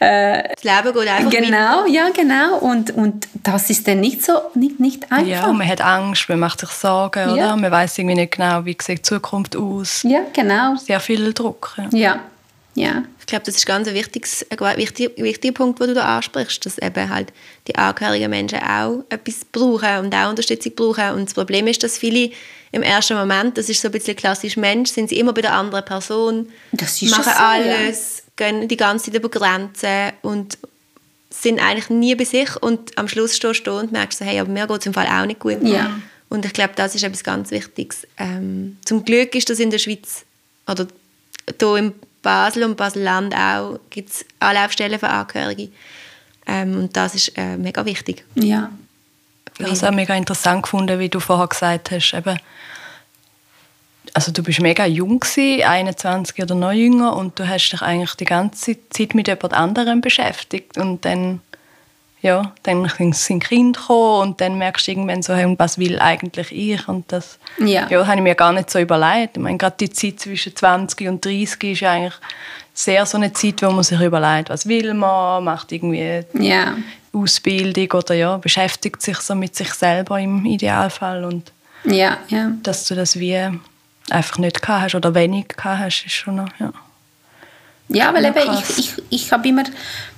[0.00, 1.94] Äh, das Leben geht einfach Genau, mit.
[1.94, 2.58] ja, genau.
[2.58, 5.26] Und, und das ist dann nicht so, nicht, nicht einfach.
[5.26, 7.32] Ja, man hat Angst, man macht sich Sorgen, ja.
[7.32, 7.56] oder?
[7.56, 10.02] Man weiß irgendwie nicht genau, wie sieht die Zukunft aus.
[10.02, 10.76] Ja, genau.
[10.76, 11.76] Sehr viel Druck.
[11.76, 11.98] Ja.
[11.98, 12.20] ja.
[12.74, 13.04] Ja.
[13.20, 16.64] Ich glaube, das ist ganz ein, wichtiges, ein wichtiger, wichtiger Punkt, den du da ansprichst,
[16.64, 17.32] dass eben halt
[17.68, 21.10] die angehörigen Menschen auch etwas brauchen und auch Unterstützung brauchen.
[21.10, 22.30] Und das Problem ist, dass viele
[22.72, 25.52] im ersten Moment, das ist so ein bisschen klassisch Mensch, sind sie immer bei der
[25.52, 28.50] anderen Person, machen so, alles, ja.
[28.50, 30.56] gehen die ganze Zeit über Grenzen und
[31.28, 34.66] sind eigentlich nie bei sich und am Schluss stehst du und merkst, hey, aber mir
[34.66, 35.62] geht es im Fall auch nicht gut.
[35.62, 35.98] Ja.
[36.30, 38.06] Und ich glaube, das ist etwas ganz Wichtiges.
[38.16, 40.24] Ähm, zum Glück ist das in der Schweiz
[40.66, 40.86] oder
[41.60, 41.92] hier im
[42.22, 45.68] Basel und Basel-Land auch gibt es Anlaufstellen für Angehörige.
[46.46, 48.24] Ähm, und das ist äh, mega wichtig.
[48.34, 48.70] Ja.
[49.58, 52.38] Ich habe es auch mega interessant gefunden, wie du vorher gesagt hast, eben,
[54.14, 58.14] also du bist mega jung gewesen, 21 oder noch jünger und du hast dich eigentlich
[58.14, 61.40] die ganze Zeit mit jemand anderem beschäftigt und dann
[62.22, 66.52] ja, dann sind Kinder gekommen und dann merkst du irgendwann so, hey, was will eigentlich
[66.52, 66.88] ich?
[66.88, 67.88] Und das ja.
[67.90, 69.36] Ja, habe ich mir gar nicht so überlegt.
[69.36, 72.14] Ich meine, gerade die Zeit zwischen 20 und 30 ist eigentlich
[72.74, 76.76] sehr so eine Zeit, wo man sich überlegt, was will man, macht irgendwie ja.
[77.12, 81.52] Ausbildung oder ja, beschäftigt sich so mit sich selber im Idealfall und
[81.84, 82.52] ja, ja.
[82.62, 83.36] dass du das wie
[84.10, 86.72] einfach nicht gehabt hast oder wenig gehabt hast, ist schon noch, ja.
[87.88, 89.64] Ja, weil eben ich, ich, ich habe immer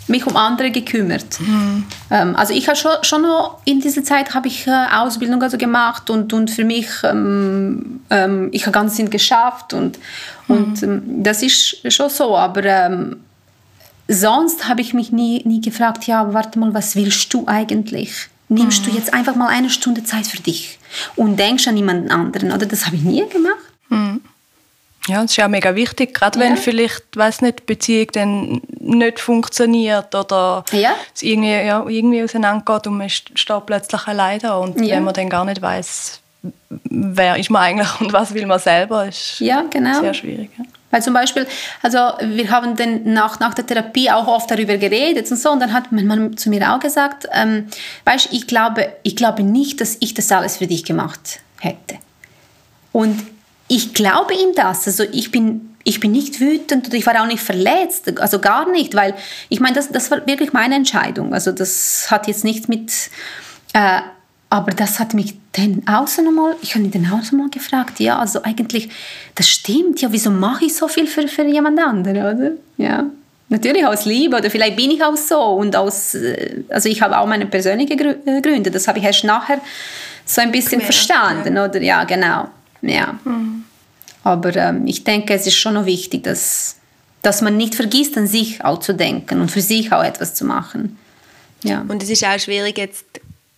[0.07, 1.41] mich um andere gekümmert.
[1.41, 1.85] Mhm.
[2.11, 5.57] Ähm, also ich habe schon, schon noch in dieser Zeit habe ich äh, Ausbildung also
[5.57, 9.99] gemacht und, und für mich, ähm, ähm, ich habe ganz viel geschafft und,
[10.49, 10.57] mhm.
[10.57, 13.17] und ähm, das ist schon so, aber ähm,
[14.09, 18.29] sonst habe ich mich nie, nie gefragt, ja, warte mal, was willst du eigentlich?
[18.49, 18.91] Nimmst mhm.
[18.91, 20.79] du jetzt einfach mal eine Stunde Zeit für dich
[21.17, 22.67] und denkst an jemanden anderen, oder?
[22.67, 23.57] Das habe ich nie gemacht.
[25.07, 26.47] Ja, das ist ja mega wichtig, gerade ja.
[26.47, 30.95] wenn vielleicht, weiß nicht, die Beziehung dann nicht funktioniert oder ja.
[31.15, 34.97] es irgendwie, ja, irgendwie auseinandergeht und man steht plötzlich allein da und ja.
[34.97, 36.21] wenn man dann gar nicht weiß,
[36.85, 40.01] wer ist man eigentlich und was will man selber, ist ja, genau.
[40.01, 40.51] sehr schwierig.
[40.57, 40.65] Ja.
[40.91, 41.47] Weil zum Beispiel,
[41.83, 45.61] also wir haben dann nach, nach der Therapie auch oft darüber geredet und so und
[45.61, 47.67] dann hat mein Mann zu mir auch gesagt, ähm,
[48.05, 51.97] weißt, ich glaube, ich glaube nicht, dass ich das alles für dich gemacht hätte.
[52.93, 53.34] Und
[53.75, 54.87] ich glaube ihm das.
[54.87, 58.71] Also ich bin, ich bin nicht wütend und ich war auch nicht verletzt, also gar
[58.71, 59.15] nicht, weil
[59.49, 61.35] ich meine, das, das war wirklich meine Entscheidung.
[61.35, 62.93] Also das hat jetzt nichts mit,
[63.73, 64.01] äh,
[64.49, 68.19] aber das hat mich dann außer nochmal, ich habe ihn dann auch mal gefragt, ja,
[68.19, 68.91] also eigentlich,
[69.35, 72.53] das stimmt, ja, wieso mache ich so viel für, für jemand anderen, oder?
[72.77, 73.07] Ja.
[73.49, 77.19] Natürlich aus Liebe oder vielleicht bin ich auch so und aus, äh, also ich habe
[77.19, 79.61] auch meine persönlichen äh, Gründe, das habe ich erst nachher
[80.25, 81.65] so ein bisschen Mehr, verstanden, ja.
[81.65, 81.83] oder?
[81.83, 82.49] Ja, genau.
[82.89, 83.19] Ja.
[83.25, 83.65] Mhm.
[84.23, 86.77] Aber ähm, ich denke, es ist schon noch wichtig, dass,
[87.23, 90.45] dass man nicht vergisst, an sich auch zu denken und für sich auch etwas zu
[90.45, 90.99] machen.
[91.63, 91.85] Ja.
[91.87, 93.05] Und es ist auch schwierig, jetzt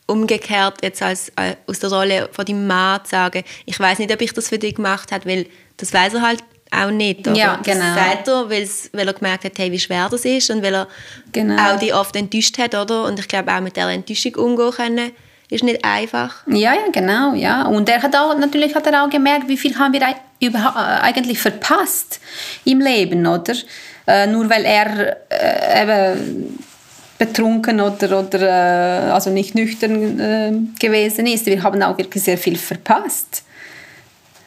[0.06, 4.12] umgekehrt jetzt als, äh, aus der Rolle von deinem Mann zu sagen, ich weiß nicht,
[4.12, 5.46] ob ich das für dich gemacht habe, weil
[5.76, 7.26] das weiß er halt auch nicht.
[7.26, 7.36] Oder?
[7.36, 7.80] Ja, genau.
[7.80, 10.88] Das sagt er, weil er gemerkt hat, hey, wie schwer das ist und weil er
[11.32, 11.74] genau.
[11.74, 13.04] auch die oft enttäuscht hat, oder?
[13.04, 15.10] Und ich glaube auch mit der Enttäuschung umgehen können
[15.48, 16.46] ist nicht einfach.
[16.46, 17.66] Ja, ja, genau, ja.
[17.66, 20.52] Und er hat auch, natürlich hat er auch gemerkt, wie viel haben wir äh,
[21.02, 22.20] eigentlich verpasst
[22.64, 23.54] im Leben, oder?
[24.06, 26.58] Äh, nur weil er äh, eben
[27.18, 31.46] betrunken oder, oder äh, also nicht nüchtern äh, gewesen ist.
[31.46, 33.44] Wir haben auch wirklich sehr viel verpasst.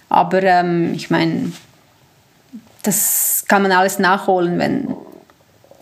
[0.10, 1.52] Aber ähm, ich meine,
[2.84, 4.96] das kann man alles nachholen, wenn,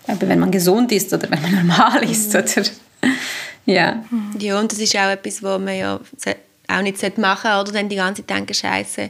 [0.07, 2.35] wenn man gesund ist oder wenn man normal ist.
[2.35, 2.63] Oder?
[3.67, 4.03] Ja.
[4.39, 5.99] Ja, und das ist auch etwas, was man ja
[6.67, 9.09] auch nicht machen sollte, oder dann die ganze Zeit denken, Scheiße,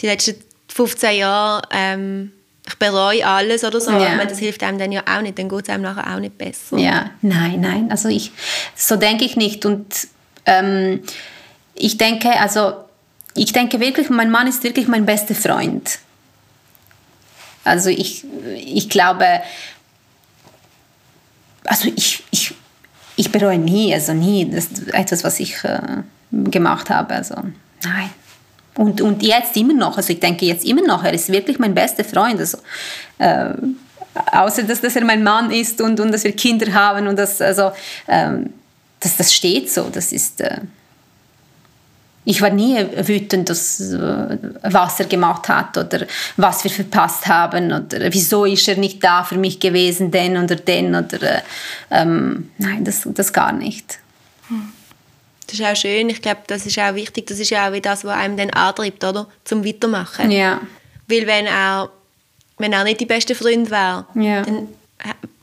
[0.00, 0.36] die letzten
[0.68, 2.32] 15 Jahre, ähm,
[2.68, 4.14] ich bereue alles oder so, ja.
[4.14, 6.36] aber das hilft einem dann ja auch nicht, dann geht es einem nachher auch nicht
[6.36, 6.76] besser.
[6.78, 8.32] Ja, nein, nein, also ich,
[8.74, 9.86] so denke ich nicht und
[10.44, 11.02] ähm,
[11.74, 12.72] ich denke, also
[13.34, 15.98] ich denke wirklich, mein Mann ist wirklich mein bester Freund.
[17.64, 18.24] Also ich,
[18.54, 19.42] ich glaube,
[21.64, 22.22] also ich,
[23.16, 25.80] ich bereue nie, also nie das ist etwas, was ich äh,
[26.30, 27.14] gemacht habe.
[27.14, 27.34] Also
[27.82, 28.10] nein.
[28.76, 31.74] Und, und jetzt immer noch, also ich denke jetzt immer noch, er ist wirklich mein
[31.74, 32.38] bester Freund.
[32.38, 32.58] Also,
[33.18, 33.54] äh,
[34.32, 37.40] außer dass, dass er mein Mann ist und, und dass wir Kinder haben und das,
[37.40, 37.72] also,
[38.06, 38.52] ähm,
[39.00, 39.88] das, das steht so.
[39.90, 40.58] Das ist, äh,
[42.28, 46.06] ich war nie wütend, dass, äh, was er gemacht hat oder
[46.36, 50.56] was wir verpasst haben oder wieso ist er nicht da für mich gewesen, denn oder
[50.56, 51.40] denn oder äh,
[51.92, 54.00] ähm, nein, das, das gar nicht.
[55.46, 56.08] Das ist auch schön.
[56.08, 57.28] Ich glaube, das ist auch wichtig.
[57.28, 59.28] Das ist ja auch das, was einem dann antreibt, oder?
[59.44, 60.32] Zum Weitermachen.
[60.32, 60.60] Ja.
[61.06, 61.88] Weil wenn er,
[62.58, 64.42] wenn er nicht die beste Freund wäre, ja.
[64.42, 64.66] dann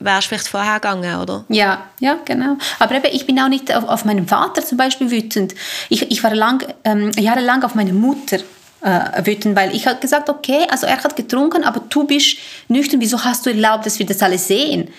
[0.04, 1.46] wärst vielleicht vorher gegangen, oder?
[1.50, 2.58] Ja, ja, genau.
[2.80, 5.56] Aber eben, ich bin auch nicht auf, auf meinen Vater zum Beispiel wütend.
[5.90, 8.38] Ich, ich war lang, ähm, jahrelang auf meine Mutter
[8.82, 12.38] äh, wütend, weil ich habe gesagt, okay, also er hat getrunken, aber du bist
[12.68, 14.90] nüchtern, wieso hast du erlaubt, dass wir das alle sehen?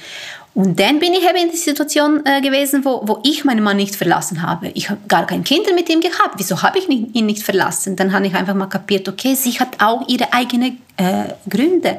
[0.54, 3.76] Und dann bin ich eben in der Situation äh, gewesen, wo, wo ich meinen Mann
[3.76, 4.70] nicht verlassen habe.
[4.74, 6.34] Ich habe gar kein Kind mit ihm gehabt.
[6.36, 7.96] Wieso habe ich ihn nicht verlassen?
[7.96, 11.98] Dann habe ich einfach mal kapiert, okay, sie hat auch ihre eigenen äh, Gründe.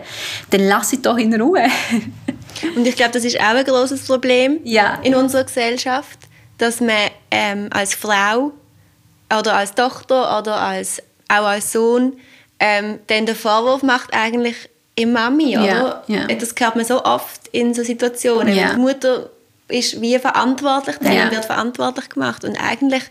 [0.51, 1.65] Dann lass sie doch in Ruhe.
[2.75, 4.99] Und ich glaube, das ist auch ein großes Problem ja.
[5.03, 6.19] in unserer Gesellschaft,
[6.57, 8.51] dass man ähm, als Frau
[9.37, 12.13] oder als Tochter oder als, auch als Sohn
[12.59, 14.55] ähm, dann den Vorwurf macht eigentlich
[14.95, 16.03] im Mami, oder?
[16.07, 16.35] Ja, ja.
[16.35, 18.53] Das hört man so oft in so Situationen.
[18.53, 19.29] Die Mutter
[19.67, 23.03] ist wie verantwortlich, dann wird verantwortlich gemacht und eigentlich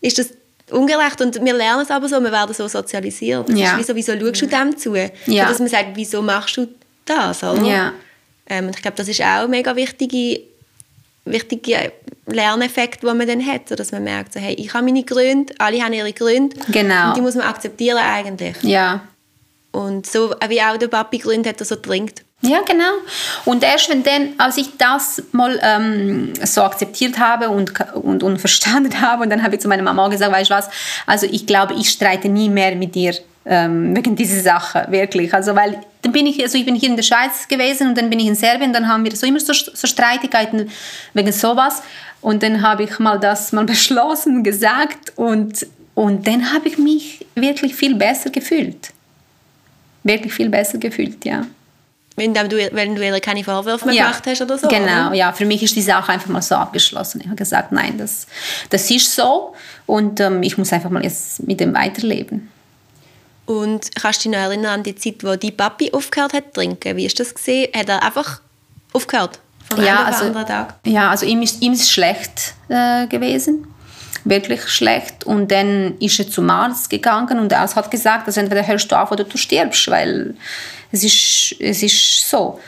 [0.00, 0.30] ist das
[0.70, 3.48] ungerecht und wir lernen es aber so, wir werden so sozialisiert.
[3.48, 3.72] Das ja.
[3.72, 4.94] ist wie so, wieso schaust du dem zu?
[5.26, 5.48] Ja.
[5.48, 6.68] Dass man sagt, wieso machst du
[7.04, 7.62] das, oder?
[7.62, 7.92] Ja.
[8.50, 10.40] Ähm, und ich glaube, das ist auch ein mega wichtige,
[11.24, 11.92] wichtiger
[12.26, 15.82] Lerneffekt, den man dann hat, dass man merkt, so, hey, ich habe meine Gründe, alle
[15.82, 17.08] haben ihre Gründe genau.
[17.08, 18.56] und die muss man akzeptieren eigentlich.
[18.62, 19.02] Ja.
[19.72, 22.24] Und so wie auch der Papi Gründe hat, dass er trinkt.
[22.42, 22.92] Ja, genau.
[23.44, 28.38] Und erst wenn dann, als ich das mal ähm, so akzeptiert habe und, und, und
[28.38, 30.68] verstanden habe, und dann habe ich zu meiner Mama gesagt, weißt du was,
[31.06, 35.32] also ich glaube, ich streite nie mehr mit dir ähm, wegen dieser Sache, wirklich.
[35.34, 38.08] Also, weil dann bin ich, also ich bin hier in der Schweiz gewesen und dann
[38.08, 40.70] bin ich in Serbien, dann haben wir so immer so, so Streitigkeiten
[41.14, 41.82] wegen sowas.
[42.20, 47.26] Und dann habe ich mal das mal beschlossen, gesagt und, und dann habe ich mich
[47.34, 48.92] wirklich viel besser gefühlt.
[50.02, 51.46] Wirklich viel besser gefühlt, ja.
[52.16, 54.68] Wenn du, wenn du ihr keine Vorwürfe mehr ja, gemacht hast oder so?
[54.68, 55.14] Genau, oder?
[55.14, 55.32] ja.
[55.32, 57.20] Für mich ist die Sache einfach mal so abgeschlossen.
[57.20, 58.26] Ich habe gesagt, nein, das,
[58.68, 59.54] das ist so
[59.86, 62.50] und ähm, ich muss einfach mal jetzt mit dem weiterleben.
[63.46, 66.52] Und kannst du dich noch erinnern an die Zeit, wo die Papi aufgehört hat zu
[66.60, 66.96] trinken?
[66.96, 67.68] Wie ist das gesehen?
[67.74, 68.40] Hat er einfach
[68.92, 69.40] aufgehört?
[69.68, 70.74] Von ja, also, anderen Tag?
[70.84, 73.66] Ja, also ihm ist, ihm ist schlecht äh, gewesen.
[74.24, 75.24] Wirklich schlecht.
[75.24, 78.90] Und dann ist er zum Arzt gegangen und der Arzt hat gesagt, also entweder hörst
[78.92, 80.34] du auf oder du stirbst, weil
[80.92, 82.60] es ist, es ist so.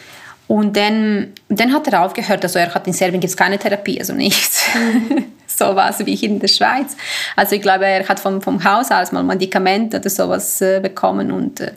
[0.53, 2.45] Und dann, dann hat er aufgehört.
[2.45, 4.65] Also er hat in Serbien gibt es keine Therapie, also nichts.
[5.47, 6.95] so was wie in der Schweiz.
[7.37, 11.33] Also ich glaube, er hat vom, vom Haus aus mal Medikamente oder sowas äh, bekommen.
[11.33, 11.73] Und, äh,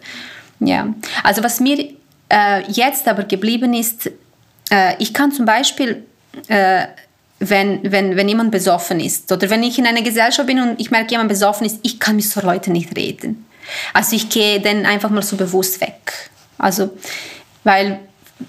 [0.60, 0.94] ja.
[1.24, 1.88] Also was mir
[2.28, 4.12] äh, jetzt aber geblieben ist,
[4.70, 6.04] äh, ich kann zum Beispiel,
[6.50, 6.88] äh,
[7.40, 10.92] wenn, wenn, wenn jemand besoffen ist oder wenn ich in einer Gesellschaft bin und ich
[10.92, 13.46] merke, jemand besoffen ist, ich kann mit so Leuten nicht reden.
[13.94, 16.30] Also ich gehe dann einfach mal so bewusst weg.
[16.58, 16.90] Also,
[17.64, 18.02] weil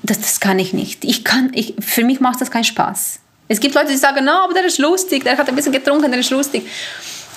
[0.02, 1.04] das, das kann ich nicht.
[1.04, 3.20] Ich kann, ich, für mich macht das keinen Spaß.
[3.48, 6.10] Es gibt Leute, die sagen, no, aber der ist lustig, der hat ein bisschen getrunken,
[6.10, 6.66] der ist lustig.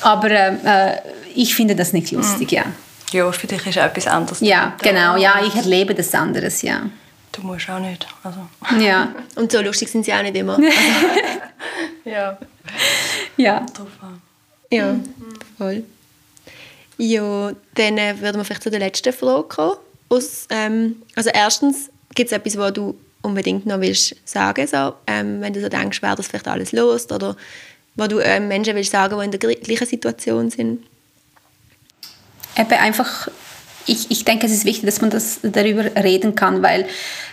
[0.01, 0.97] Aber äh,
[1.35, 2.57] ich finde das nicht lustig, mhm.
[2.57, 2.63] ja.
[3.11, 4.39] Ja, für dich ist etwas anderes.
[4.41, 6.89] Ja, genau, ja, ich erlebe das anderes, ja.
[7.31, 8.07] Du musst auch nicht.
[8.23, 8.39] Also.
[8.83, 9.13] Ja.
[9.35, 10.57] Und so lustig sind sie auch nicht immer.
[10.57, 10.67] Also.
[12.05, 12.37] ja.
[13.37, 13.65] Ja.
[14.71, 14.95] Ja,
[15.57, 15.83] voll.
[16.97, 19.77] Ja, dann äh, würden wir vielleicht zu der letzten Frage kommen.
[20.09, 21.89] Aus, ähm, also erstens,
[22.19, 26.01] gibt es etwas, was du unbedingt noch willst sagen so, ähm, wenn du so denkst,
[26.01, 27.37] wer das vielleicht alles los oder
[27.95, 30.83] was du ähm, Menschen willst sagen, die in der gleichen Situation sind?
[32.57, 33.29] Eben einfach,
[33.85, 36.87] ich, ich denke, es ist wichtig, dass man das darüber reden kann, weil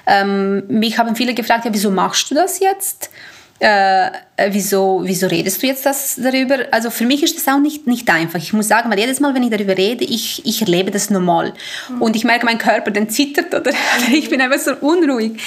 [0.06, 3.10] ähm, mich haben viele gefragt, ja, wieso machst du das jetzt?
[3.58, 4.10] Äh,
[4.50, 6.66] wieso, wieso redest du jetzt das darüber?
[6.72, 8.38] Also für mich ist das auch nicht, nicht einfach.
[8.38, 11.54] Ich muss sagen, weil jedes Mal, wenn ich darüber rede, ich, ich erlebe das normal.
[11.88, 12.02] Mhm.
[12.02, 13.72] Und ich merke, mein Körper dann zittert oder
[14.12, 15.40] ich bin einfach so unruhig.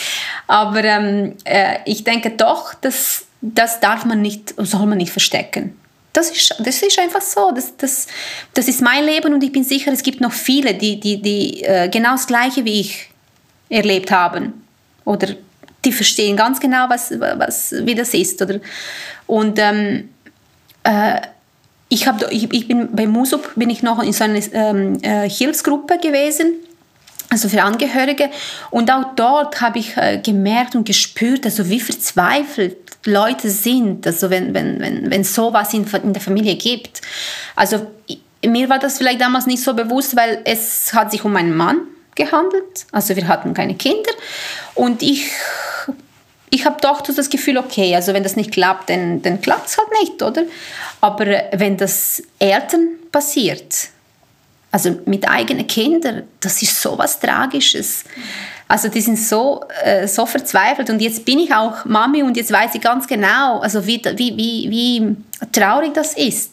[0.48, 5.78] Aber ähm, äh, ich denke doch, dass, das darf man nicht, soll man nicht verstecken.
[6.12, 7.52] Das ist, das ist einfach so.
[7.52, 8.08] Das, das,
[8.56, 11.64] das ist mein Leben und ich bin sicher, es gibt noch viele, die, die, die
[11.64, 13.10] äh, genau das Gleiche wie ich
[13.70, 14.66] erlebt haben.
[15.06, 15.36] Oder
[15.86, 18.42] die verstehen ganz genau, was, was, wie das ist.
[18.42, 18.60] Oder?
[19.28, 20.10] Und ähm,
[20.84, 21.22] äh,
[21.88, 25.30] ich, hab, ich, ich bin bei Musup bin ich noch in so einer ähm, äh,
[25.30, 26.54] Hilfsgruppe gewesen,
[27.30, 28.30] also für Angehörige.
[28.72, 34.30] Und auch dort habe ich äh, gemerkt und gespürt, also wie verzweifelt Leute sind, also
[34.30, 37.02] wenn, wenn, wenn, wenn sowas in, in der Familie gibt.
[37.56, 37.88] Also
[38.46, 41.82] mir war das vielleicht damals nicht so bewusst, weil es hat sich um einen Mann
[42.16, 42.86] gehandelt.
[42.92, 44.12] Also wir hatten keine Kinder.
[44.76, 45.32] Und ich,
[46.50, 49.78] ich habe doch das Gefühl, okay, also wenn das nicht klappt, dann, dann klappt es
[49.78, 50.44] halt nicht, oder?
[51.02, 53.90] Aber wenn das Eltern passiert,
[54.72, 58.04] also mit eigenen Kindern, das ist so was Tragisches.
[58.68, 62.52] Also die sind so, äh, so verzweifelt und jetzt bin ich auch Mami und jetzt
[62.52, 65.16] weiß ich ganz genau, also wie, wie, wie, wie
[65.52, 66.52] traurig das ist.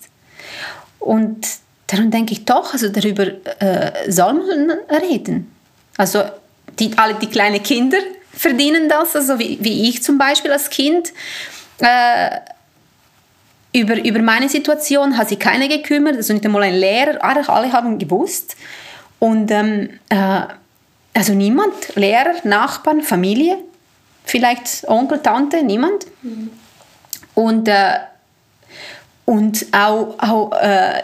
[0.99, 1.47] Und
[1.87, 3.27] darum denke ich doch, also darüber
[3.61, 5.53] äh, soll man reden.
[5.99, 6.23] Also
[6.79, 7.99] die, alle die kleinen Kinder
[8.37, 11.13] verdienen das, also wie, wie ich zum Beispiel als Kind.
[11.79, 12.31] Äh,
[13.73, 17.99] über, über meine Situation hat sich keiner gekümmert, also nicht einmal ein Lehrer, alle haben
[17.99, 18.57] gewusst.
[19.19, 20.43] Und ähm, äh,
[21.15, 23.59] also niemand, Lehrer, Nachbarn, Familie,
[24.25, 26.07] vielleicht Onkel, Tante, niemand.
[26.23, 26.51] Mhm.
[27.35, 27.99] Und, äh,
[29.25, 31.03] und auch, auch äh, äh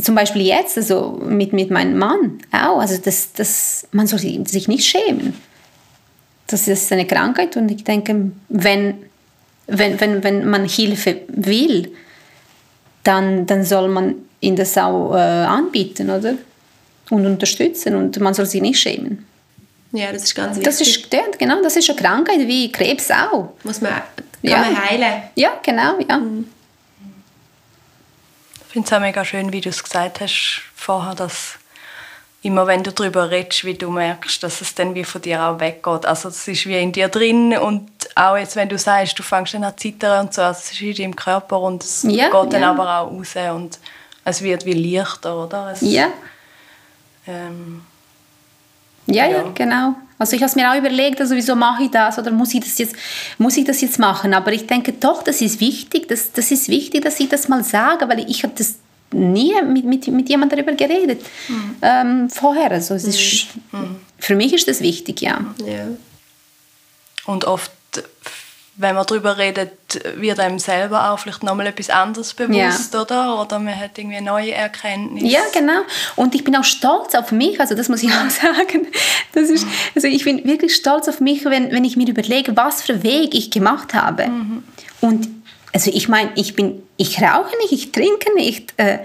[0.00, 4.66] zum Beispiel jetzt, also mit, mit meinem Mann auch, also das, das, man soll sich
[4.66, 5.40] nicht schämen.
[6.52, 9.04] Das ist eine Krankheit und ich denke, wenn,
[9.66, 11.90] wenn, wenn, wenn man Hilfe will,
[13.04, 16.34] dann, dann soll man ihn das auch äh, anbieten, oder?
[17.08, 19.26] Und unterstützen und man soll sich nicht schämen.
[19.92, 20.64] Ja, das ist ganz wichtig.
[20.64, 23.54] Das ist, ja, genau, das ist eine Krankheit wie Krebs auch.
[23.64, 24.02] Muss man, kann
[24.42, 24.58] ja.
[24.58, 25.22] man heilen.
[25.34, 26.18] Ja, genau, ja.
[26.18, 26.48] Mhm.
[28.66, 31.58] Ich finde es auch mega schön, wie du es gesagt hast vorher, dass
[32.42, 35.60] immer wenn du darüber redest, wie du merkst, dass es dann wie von dir auch
[35.60, 36.04] weggeht.
[36.04, 39.54] Also es ist wie in dir drin und auch jetzt, wenn du sagst, du fängst
[39.54, 42.26] dann an zu zittern und so, also es ist in deinem Körper und es ja,
[42.26, 42.70] geht dann ja.
[42.70, 43.78] aber auch raus und
[44.24, 45.70] es wird wie leichter, oder?
[45.72, 46.08] Es, ja.
[47.26, 47.82] Ähm,
[49.06, 49.94] ja, ja, ja, genau.
[50.18, 52.78] Also ich habe mir auch überlegt, also wieso mache ich das oder muss ich das
[52.78, 52.94] jetzt,
[53.38, 54.34] muss ich das jetzt machen?
[54.34, 57.64] Aber ich denke doch, das ist wichtig, das, das ist wichtig, dass ich das mal
[57.64, 58.76] sage, weil ich habe das
[59.12, 61.76] nie mit, mit, mit jemandem darüber geredet mhm.
[61.82, 62.70] ähm, vorher.
[62.70, 63.96] Also es ist, mhm.
[64.18, 65.40] Für mich ist das wichtig, ja.
[65.66, 65.88] ja.
[67.26, 67.72] Und oft
[68.76, 73.02] wenn man darüber redet, wird einem selber auch vielleicht nochmal etwas anderes bewusst, ja.
[73.02, 73.40] oder?
[73.42, 75.30] Oder man hat irgendwie eine neue Erkenntnis.
[75.30, 75.82] Ja, genau.
[76.16, 78.86] Und ich bin auch stolz auf mich, also das muss ich auch sagen.
[79.32, 82.82] Das ist, also ich bin wirklich stolz auf mich, wenn, wenn ich mir überlege, was
[82.82, 84.28] für Weg ich gemacht habe.
[84.28, 84.62] Mhm.
[85.02, 85.41] Und
[85.72, 88.74] also ich meine, ich bin, ich rauche nicht, ich trinke nicht.
[88.76, 88.98] Äh,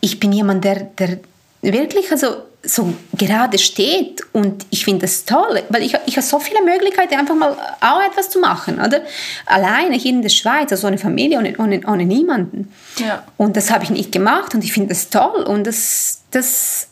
[0.00, 1.18] ich bin jemand, der, der
[1.62, 6.38] wirklich, also so gerade steht und ich finde das toll, weil ich, ich habe so
[6.38, 9.02] viele Möglichkeiten, einfach mal auch etwas zu machen, oder?
[9.46, 12.70] Alleine hier in der Schweiz, also ohne Familie, ohne, ohne, ohne niemanden.
[12.98, 13.24] Ja.
[13.38, 16.88] Und das habe ich nicht gemacht und ich finde das toll und das, das,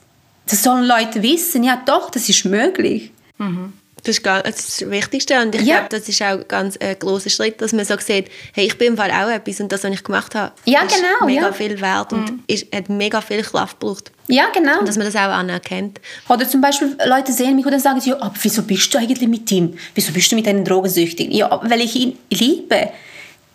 [0.47, 3.13] das sollen Leute wissen, ja doch, das ist möglich.
[3.37, 3.75] Mhm.
[4.05, 5.79] Das ist das Wichtigste und ich ja.
[5.79, 8.89] glaube, das ist auch ganz ein großer Schritt, dass man so sieht, hey, ich bin
[8.89, 11.53] im Fall auch etwas und das, was ich gemacht habe, ja, ist genau, mega ja.
[11.53, 12.43] viel wert und mhm.
[12.47, 14.13] ist, hat mega viel Kraft gebraucht.
[14.29, 14.81] Ja, genau.
[14.81, 16.01] Und dass man das auch anerkennt.
[16.29, 18.99] Oder zum Beispiel Leute sehen mich und dann sagen sie, ja, aber wieso bist du
[18.99, 19.77] eigentlich mit ihm?
[19.95, 21.33] Wieso bist du mit einem Drogensüchtigen?
[21.33, 22.91] Ja, weil ich ihn liebe.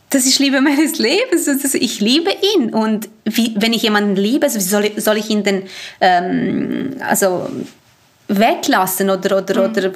[0.09, 1.47] Das ist Liebe meines Lebens.
[1.73, 2.73] Ich liebe ihn.
[2.73, 5.63] Und wie, wenn ich jemanden liebe, also wie soll, ich, soll ich ihn denn
[6.01, 7.49] ähm, also
[8.27, 9.09] weglassen?
[9.09, 9.71] Oder, oder, mhm.
[9.71, 9.91] oder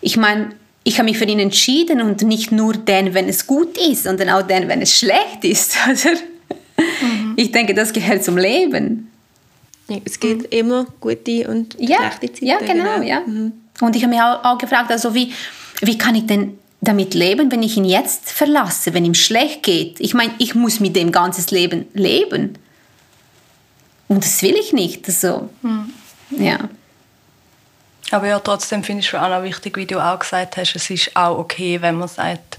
[0.00, 0.50] ich meine,
[0.82, 4.30] ich habe mich für ihn entschieden und nicht nur den, wenn es gut ist, sondern
[4.30, 5.76] auch den, wenn es schlecht ist.
[5.86, 6.16] Oder?
[7.02, 7.34] Mhm.
[7.36, 9.10] Ich denke, das gehört zum Leben.
[10.04, 10.58] Es gibt mhm.
[10.58, 12.46] immer gute und ja, schlechte Zeiten.
[12.46, 12.94] Ja, genau.
[12.94, 13.02] genau.
[13.02, 13.20] Ja.
[13.20, 13.52] Mhm.
[13.80, 15.32] Und ich habe mich auch, auch, gefragt, also wie,
[15.80, 20.00] wie kann ich denn damit leben, wenn ich ihn jetzt verlasse, wenn ihm schlecht geht?
[20.00, 22.54] Ich meine, ich muss mit dem ganzes Leben leben.
[24.08, 25.06] Und das will ich nicht.
[25.06, 25.92] Also, mhm.
[26.38, 26.68] ja.
[28.10, 31.16] Aber ja, trotzdem finde ich es auch wichtig, wie du auch gesagt hast, es ist
[31.16, 32.58] auch okay, wenn man sagt,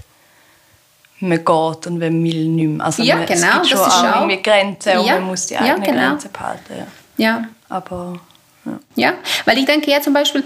[1.20, 2.86] man geht und man will nicht mehr.
[2.86, 5.46] Also ja, man, genau, es gibt schon das auch, auch irgendwie Grenzen und man muss
[5.46, 6.08] die eigene ja, genau.
[6.08, 6.74] Grenze behalten.
[6.78, 6.86] Ja.
[7.16, 7.44] Ja.
[7.68, 8.20] Aber,
[8.64, 8.78] ja.
[8.96, 9.14] ja.
[9.44, 10.44] weil ich denke ja zum Beispiel,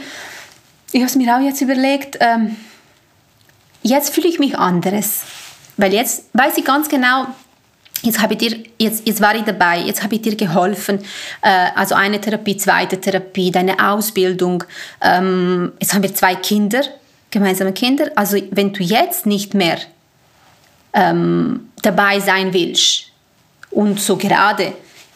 [0.92, 2.56] ich habe es mir auch jetzt überlegt, ähm,
[3.82, 5.22] jetzt fühle ich mich anderes.
[5.76, 7.26] Weil jetzt weiß ich ganz genau,
[8.06, 11.00] jetzt, habe ich dir, jetzt, jetzt war ich dabei, jetzt habe ich dir geholfen.
[11.42, 14.64] Äh, also eine Therapie, zweite Therapie, deine Ausbildung.
[15.02, 16.82] Ähm, jetzt haben wir zwei Kinder,
[17.30, 18.10] gemeinsame Kinder.
[18.14, 19.78] Also wenn du jetzt nicht mehr
[20.94, 23.04] ähm, dabei sein willst
[23.70, 24.72] und so gerade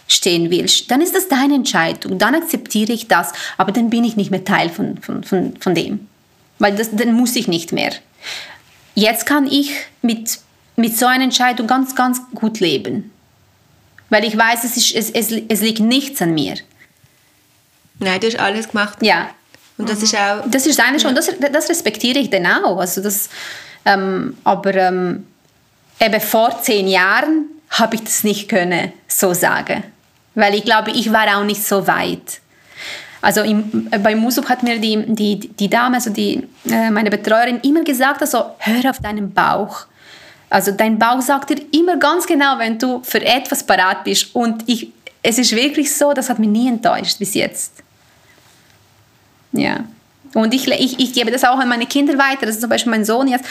[0.06, 2.18] stehen willst, dann ist das deine Entscheidung.
[2.18, 5.74] Dann akzeptiere ich das, aber dann bin ich nicht mehr Teil von, von, von, von
[5.74, 6.08] dem.
[6.58, 7.92] Weil das, dann muss ich nicht mehr.
[8.94, 9.72] Jetzt kann ich
[10.02, 10.40] mit,
[10.80, 13.10] mit so einer Entscheidung ganz, ganz gut leben.
[14.08, 16.56] Weil ich weiß, es, ist, es, es, es liegt nichts an mir.
[17.98, 18.98] Nein, du hast alles gemacht.
[19.02, 19.30] Ja.
[19.78, 20.42] Und das ist auch...
[20.48, 22.78] Das ist eine schon, das, das respektiere ich dann auch.
[22.78, 23.28] Also das,
[23.84, 25.26] ähm, aber ähm,
[26.00, 29.84] eben vor zehn Jahren habe ich das nicht können, so sagen
[30.34, 32.40] weil ich glaube, ich war auch nicht so weit.
[33.22, 37.60] Also im, bei Musub hat mir die, die, die Dame, also die, äh, meine Betreuerin,
[37.62, 39.86] immer gesagt, also hör auf deinen Bauch.
[40.50, 44.34] Also dein Bauch sagt dir immer ganz genau, wenn du für etwas parat bist.
[44.34, 44.92] Und ich,
[45.22, 47.84] es ist wirklich so, das hat mich nie enttäuscht bis jetzt.
[49.52, 49.84] Ja.
[50.34, 52.46] Und ich, ich, ich gebe das auch an meine Kinder weiter.
[52.46, 53.44] Also zum Beispiel mein Sohn jetzt,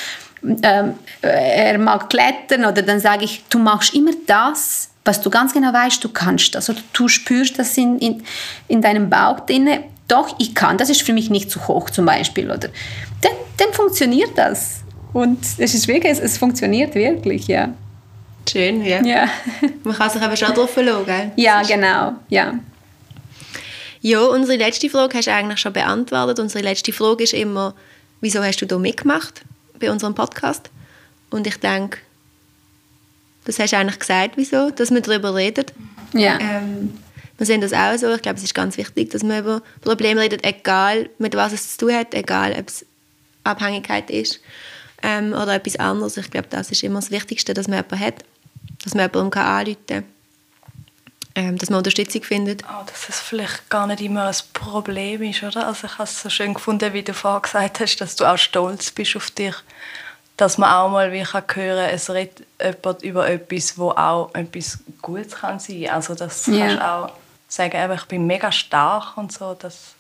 [0.43, 5.54] ähm, er mag klettern oder dann sage ich, du machst immer das, was du ganz
[5.54, 8.24] genau weißt, du kannst das oder du spürst das in, in,
[8.68, 9.70] in deinem Bauch drin,
[10.08, 12.45] doch, ich kann, das ist für mich nicht zu hoch zum Beispiel.
[12.45, 12.70] Oder,
[13.22, 14.82] dann, dann funktioniert das.
[15.14, 17.74] Und es ist wirklich, es, es funktioniert wirklich, ja.
[18.49, 19.03] Schön, ja.
[19.03, 19.30] ja.
[19.84, 22.60] Man kann sich aber schon drauf verlassen, Ja, genau, ja.
[24.01, 26.39] Ja, unsere letzte Frage hast du eigentlich schon beantwortet.
[26.39, 27.76] Unsere letzte Frage ist immer,
[28.22, 29.41] wieso hast du da mitgemacht
[29.80, 30.70] bei unserem Podcast?
[31.30, 31.99] Und ich denke,
[33.45, 35.74] das hast du eigentlich gesagt, wieso, dass man darüber redet.
[36.14, 36.39] Ja.
[36.39, 36.93] Ähm,
[37.38, 38.14] wir sehen das auch so.
[38.14, 41.78] Ich glaube, es ist ganz wichtig, dass man über Probleme redet, egal mit was es
[41.78, 42.86] zu tun hat, egal ob es
[43.43, 44.39] Abhängigkeit ist
[45.04, 46.18] ähm, oder etwas anderes.
[46.18, 48.26] Ich glaube, das ist immer das Wichtigste, dass man jemanden hat,
[48.84, 50.04] dass man jemanden anrufen kann,
[51.36, 52.64] ähm, dass man Unterstützung findet.
[52.64, 55.68] Oh, dass es vielleicht gar nicht immer ein Problem ist, oder?
[55.68, 58.38] Also ich habe es so schön gefunden, wie du vorhin gesagt hast, dass du auch
[58.38, 59.56] stolz bist auf dich
[60.39, 64.80] dass man auch mal wie kann hören es redet jemand über etwas, wo auch etwas
[65.02, 65.95] Gutes kann sein kann.
[65.95, 66.60] Also das ja.
[66.60, 67.12] kannst auch
[67.50, 69.54] sagen, ich bin mega stark und so.
[69.54, 69.95] Das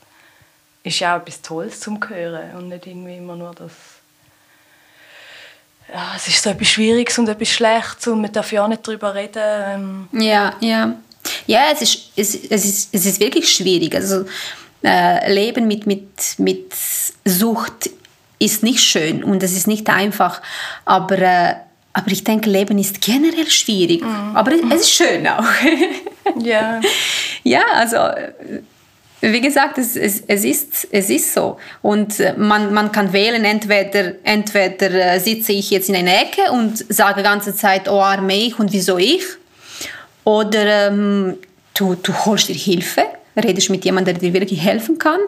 [0.83, 3.71] ist ja auch etwas Tolles zum Hören und nicht irgendwie immer nur das
[5.93, 8.87] ja, es ist so etwas Schwieriges und etwas Schlechtes und man darf ja auch nicht
[8.87, 9.41] darüber reden.
[9.41, 10.07] Ähm.
[10.11, 10.95] Ja, ja.
[11.47, 13.93] Ja, es ist, es, es, ist, es ist wirklich schwierig.
[13.95, 14.25] Also,
[14.83, 16.73] äh, Leben mit, mit, mit
[17.25, 17.89] Sucht
[18.39, 20.41] ist nicht schön und es ist nicht einfach.
[20.85, 21.55] Aber, äh,
[21.93, 24.01] aber ich denke, Leben ist generell schwierig.
[24.01, 24.35] Mhm.
[24.35, 25.43] Aber es ist schön auch.
[26.41, 26.79] Ja.
[27.43, 27.97] ja, also
[29.21, 31.57] wie gesagt, es, es, es, ist, es ist so.
[31.81, 36.51] Und äh, man, man kann wählen, entweder, entweder äh, sitze ich jetzt in einer Ecke
[36.51, 39.23] und sage die ganze Zeit, oh arme ich und wieso ich.
[40.23, 41.37] Oder ähm,
[41.73, 43.03] du, du holst dir Hilfe,
[43.35, 45.19] redest mit jemandem, der dir wirklich helfen kann.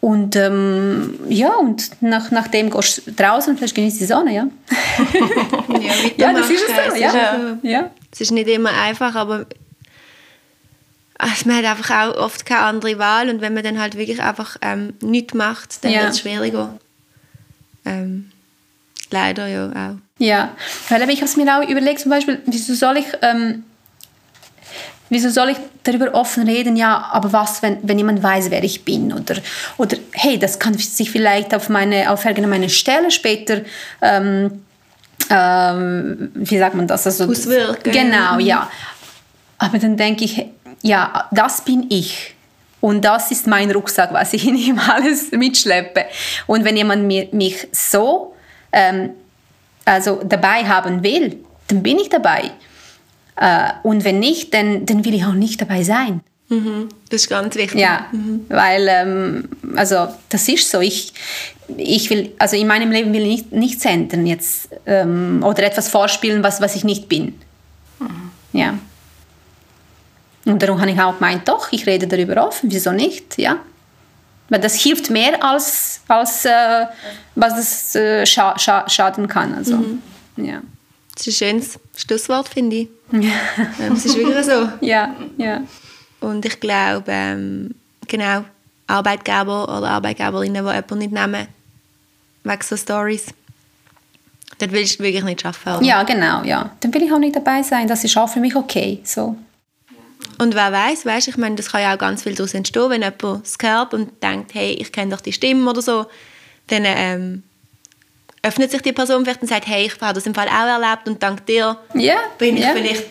[0.00, 4.48] Und ähm, ja, und nach, nachdem gehst du draußen und vielleicht genießt die Sonne, ja.
[5.68, 7.14] ja, ja, das ist es so, ja.
[7.14, 7.58] ja.
[7.62, 7.90] ja.
[8.12, 9.46] Es ist nicht immer einfach, aber
[11.18, 14.22] also man hat einfach auch oft keine andere Wahl und wenn man dann halt wirklich
[14.22, 16.02] einfach ähm, nichts macht, dann ja.
[16.02, 16.78] wird es schwieriger.
[17.84, 18.30] Ähm,
[19.10, 19.96] leider ja auch.
[20.18, 20.56] Ja,
[20.88, 23.06] weil ich habe es mir auch überlegt, zum Beispiel, wieso soll ich...
[23.22, 23.64] Ähm,
[25.10, 26.76] Wieso soll ich darüber offen reden?
[26.76, 29.12] Ja, aber was, wenn, wenn jemand weiß, wer ich bin?
[29.12, 29.36] Oder,
[29.78, 33.62] oder hey, das kann sich vielleicht auf, meine, auf irgendeine Stelle später,
[34.02, 34.64] ähm,
[35.30, 37.06] ähm, wie sagt man das?
[37.06, 37.90] Also, Auswirken.
[37.90, 38.70] Genau, ja.
[39.56, 40.44] Aber dann denke ich,
[40.82, 42.34] ja, das bin ich.
[42.80, 46.04] Und das ist mein Rucksack, was ich in ihm alles mitschleppe.
[46.46, 48.34] Und wenn jemand mir, mich so
[48.72, 49.10] ähm,
[49.84, 52.50] also dabei haben will, dann bin ich dabei.
[53.36, 56.20] Äh, und wenn nicht, dann, dann will ich auch nicht dabei sein.
[56.48, 56.88] Mhm.
[57.10, 57.80] Das ist ganz wichtig.
[57.80, 58.46] Ja, mhm.
[58.48, 60.80] weil ähm, also das ist so.
[60.80, 61.12] Ich,
[61.76, 65.88] ich will, also in meinem Leben will ich nicht, nichts ändern jetzt ähm, oder etwas
[65.88, 67.34] vorspielen, was, was ich nicht bin.
[67.98, 68.30] Mhm.
[68.52, 68.78] Ja.
[70.48, 73.58] Und darum habe ich auch gemeint, doch, ich rede darüber offen, wieso nicht, ja.
[74.48, 76.86] Weil das hilft mehr, als, als äh,
[77.34, 79.54] was es äh, scha scha schaden kann.
[79.54, 80.02] Also, mhm.
[80.36, 80.62] ja.
[81.14, 82.88] Das ist ein schönes Schlusswort, finde ich.
[83.12, 83.32] Ja.
[83.78, 84.68] Ähm, es ist wirklich so.
[84.80, 85.62] Ja, ja.
[86.20, 87.74] Und ich glaube, ähm,
[88.06, 88.44] genau,
[88.86, 91.46] Arbeitgeber oder Arbeitgeberinnen, die jemanden nicht nehmen,
[92.42, 93.26] wegen so Stories,
[94.58, 95.84] dort willst du wirklich nicht arbeiten.
[95.84, 96.70] Ja, genau, ja.
[96.80, 97.86] Dann will ich auch nicht dabei sein.
[97.86, 99.00] Das ist auch für mich okay.
[99.04, 99.36] So.
[100.38, 103.02] Und wer weiß, weißt, ich meine, das kann ja auch ganz viel daraus entstehen, wenn
[103.02, 106.06] jemand es hört und denkt, hey, ich kenne doch die Stimme oder so,
[106.68, 107.42] dann ähm,
[108.42, 111.08] öffnet sich die Person vielleicht und sagt, hey, ich habe das im Fall auch erlebt
[111.08, 112.72] und dank dir yeah, bin ich yeah.
[112.72, 113.06] vielleicht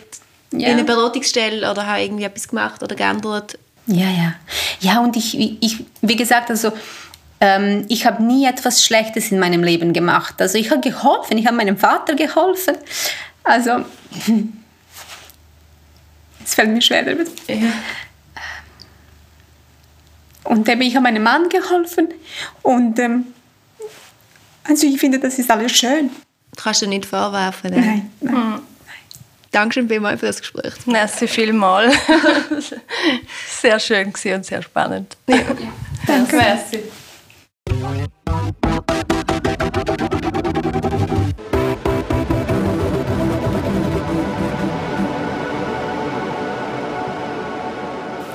[0.52, 0.68] yeah.
[0.68, 3.58] in einer Beratungsstelle oder habe irgendwie etwas gemacht oder geändert.
[3.86, 4.34] Ja, ja.
[4.80, 6.72] Ja, und ich, ich wie gesagt, also
[7.40, 10.40] ähm, ich habe nie etwas Schlechtes in meinem Leben gemacht.
[10.40, 12.76] Also ich habe geholfen, ich habe meinem Vater geholfen.
[13.44, 13.70] Also,
[16.48, 17.28] es fällt mir schwer damit.
[17.46, 17.72] Ja.
[20.44, 22.08] Und dann ich habe meinem Mann geholfen
[22.62, 23.26] und ähm,
[24.64, 26.10] also ich finde, das ist alles schön.
[26.56, 27.70] Kannst du nicht vorwerfen.
[27.70, 27.80] Ne?
[27.80, 28.34] Nein, nein.
[28.34, 28.62] Hm.
[29.50, 30.74] Dankeschön vielmals für das Gespräch.
[30.86, 31.94] Merci vielmals.
[33.60, 35.16] sehr schön und sehr spannend.
[35.26, 35.38] Ja.
[36.06, 36.36] Danke.
[36.36, 36.82] Merci.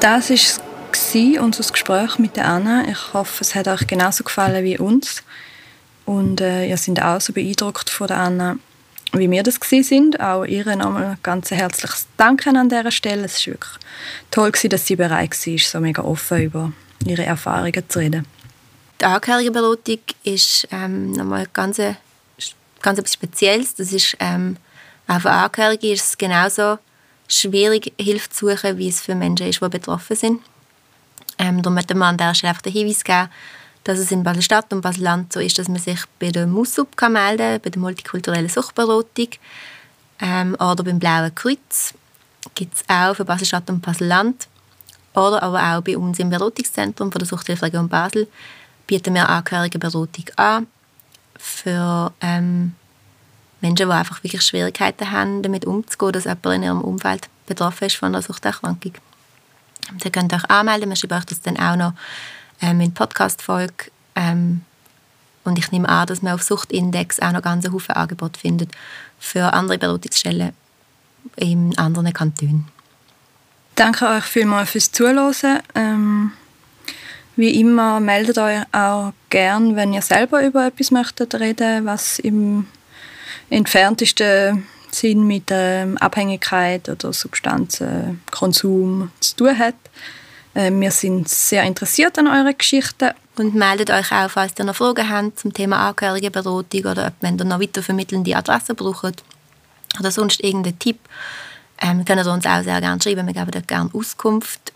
[0.04, 2.84] Das war unser Gespräch mit Anna.
[2.90, 5.24] Ich hoffe, es hat euch genauso gefallen wie uns.
[6.04, 8.58] Und äh, ihr seid auch so beeindruckt von der Anna,
[9.14, 10.20] wie wir das sind.
[10.20, 13.24] Auch ihr nochmal ein ganz herzliches Danke an dieser Stelle.
[13.24, 13.80] Es war wirklich
[14.30, 16.74] toll, dass sie bereit war, so mega offen über
[17.06, 18.28] ihre Erfahrungen zu reden.
[19.00, 21.80] Die Angehörigenberatung ist ähm, nochmal ganz,
[22.82, 23.76] ganz etwas Spezielles.
[23.76, 24.58] Das ist, ähm,
[25.08, 26.78] auch für Angehörige ist es genauso
[27.34, 30.42] schwierig, Hilfe zu suchen, wie es für Menschen ist, die betroffen sind.
[31.38, 33.30] Ähm, darum möchte man an dieser Stelle den Hinweis geben,
[33.84, 37.14] dass es in Basel-Stadt und Basel-Land so ist, dass man sich bei der MUSUB kann
[37.14, 39.30] bei der multikulturellen Suchtberatung
[40.20, 41.94] ähm, oder beim Blauen Kreuz.
[42.56, 44.48] Gibt es auch für Basel-Stadt und Basel-Land.
[45.14, 48.28] Oder aber auch bei uns im Beratungszentrum von der Suchthilferegion Basel
[48.88, 50.68] bieten wir Angehörigenberatung an
[51.38, 52.74] für ähm,
[53.64, 57.96] Menschen, die einfach wirklich Schwierigkeiten haben, damit umzugehen, dass jemand in ihrem Umfeld betroffen ist
[57.96, 58.94] von einer Suchterkrankung.
[60.04, 61.94] Ihr könnt euch anmelden, wir schreiben euch das dann auch noch
[62.62, 63.86] ähm, in Podcast-Folge.
[64.16, 64.62] Ähm,
[65.46, 68.72] und ich nehme an, dass man auf Suchtindex auch noch ganz Haufen Angebote findet
[69.18, 70.54] für andere Beratungsstellen
[71.38, 72.68] in anderen Kantonen.
[73.76, 75.60] Danke euch vielmals fürs Zuhören.
[75.74, 76.32] Ähm,
[77.38, 82.68] wie immer meldet euch auch gern, wenn ihr selber über etwas möchtet reden, was im
[83.50, 89.76] entferntesten Sinn mit ähm, Abhängigkeit oder Substanzenkonsum zu tun hat.
[90.54, 93.12] Äh, wir sind sehr interessiert an euren Geschichten.
[93.36, 97.46] Und meldet euch auch, falls ihr noch Fragen habt zum Thema Angehörigenberatung oder wenn ihr
[97.46, 99.24] noch weitervermittelnde Adressen braucht
[100.00, 101.00] oder sonst irgendeinen Tipp,
[101.82, 103.26] ähm, könnt ihr uns auch sehr gerne schreiben.
[103.26, 104.72] Wir geben euch gerne Auskunft.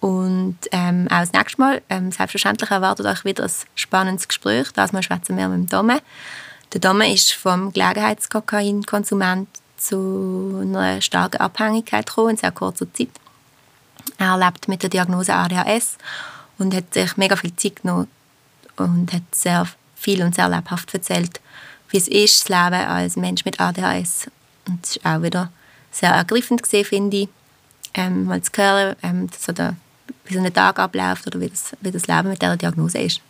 [0.00, 4.68] Und ähm, auch das nächste Mal, ähm, selbstverständlich erwartet euch wieder ein spannendes Gespräch.
[4.72, 6.00] Das Mal schwätzen wir mit dem Dome.
[6.74, 9.48] Der Dome ist vom Gelegenheitskokainkonsument
[9.78, 13.08] zu einer starken Abhängigkeit gekommen in sehr kurzer Zeit.
[14.18, 15.96] Er lebt mit der Diagnose ADHS
[16.58, 18.08] und hat sich mega viel Zeit genommen
[18.76, 21.40] und hat sehr viel und sehr lebhaft erzählt,
[21.88, 24.30] wie es ist, das Leben als Mensch mit ADHS.
[24.66, 25.50] Und das ist auch wieder
[25.90, 27.28] sehr ergreifend gesehen, finde ich,
[27.94, 29.74] ähm, mal zu hören, ähm, so der,
[30.26, 33.22] wie so ein Tag abläuft oder wie das, wie das Leben mit dieser Diagnose ist.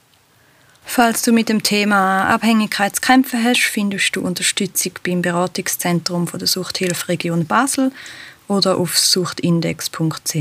[0.90, 6.38] Falls du mit dem Thema Abhängigkeit zu kämpfen hast, findest du Unterstützung beim Beratungszentrum von
[6.38, 7.92] der Suchthilfe Region Basel
[8.48, 10.34] oder auf suchtindex.ch.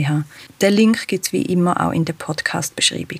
[0.61, 3.19] Den Link gibt es wie immer auch in der Podcast-Beschreibung.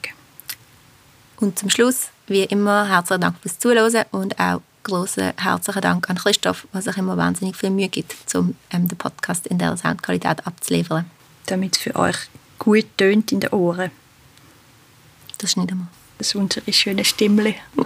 [1.35, 6.17] Und zum Schluss, wie immer, herzlichen Dank fürs Zuhören und auch großen herzlichen Dank an
[6.17, 10.47] Christoph, was sich immer wahnsinnig viel Mühe gibt, um ähm, den Podcast in der Soundqualität
[10.47, 11.11] abzuliefern.
[11.47, 12.17] Damit es für euch
[12.57, 13.91] gut tönt in den Ohren.
[15.39, 15.96] Das schneiden wir.
[16.17, 17.03] Das unsere schöne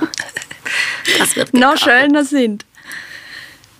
[1.18, 2.66] das wird noch schöner sind.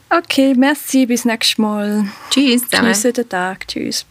[0.10, 2.06] Okay, merci, bis nächstes Mal.
[2.30, 2.64] Tschüss.
[2.70, 3.68] Tschüss den Tag.
[3.68, 4.06] Tschüss.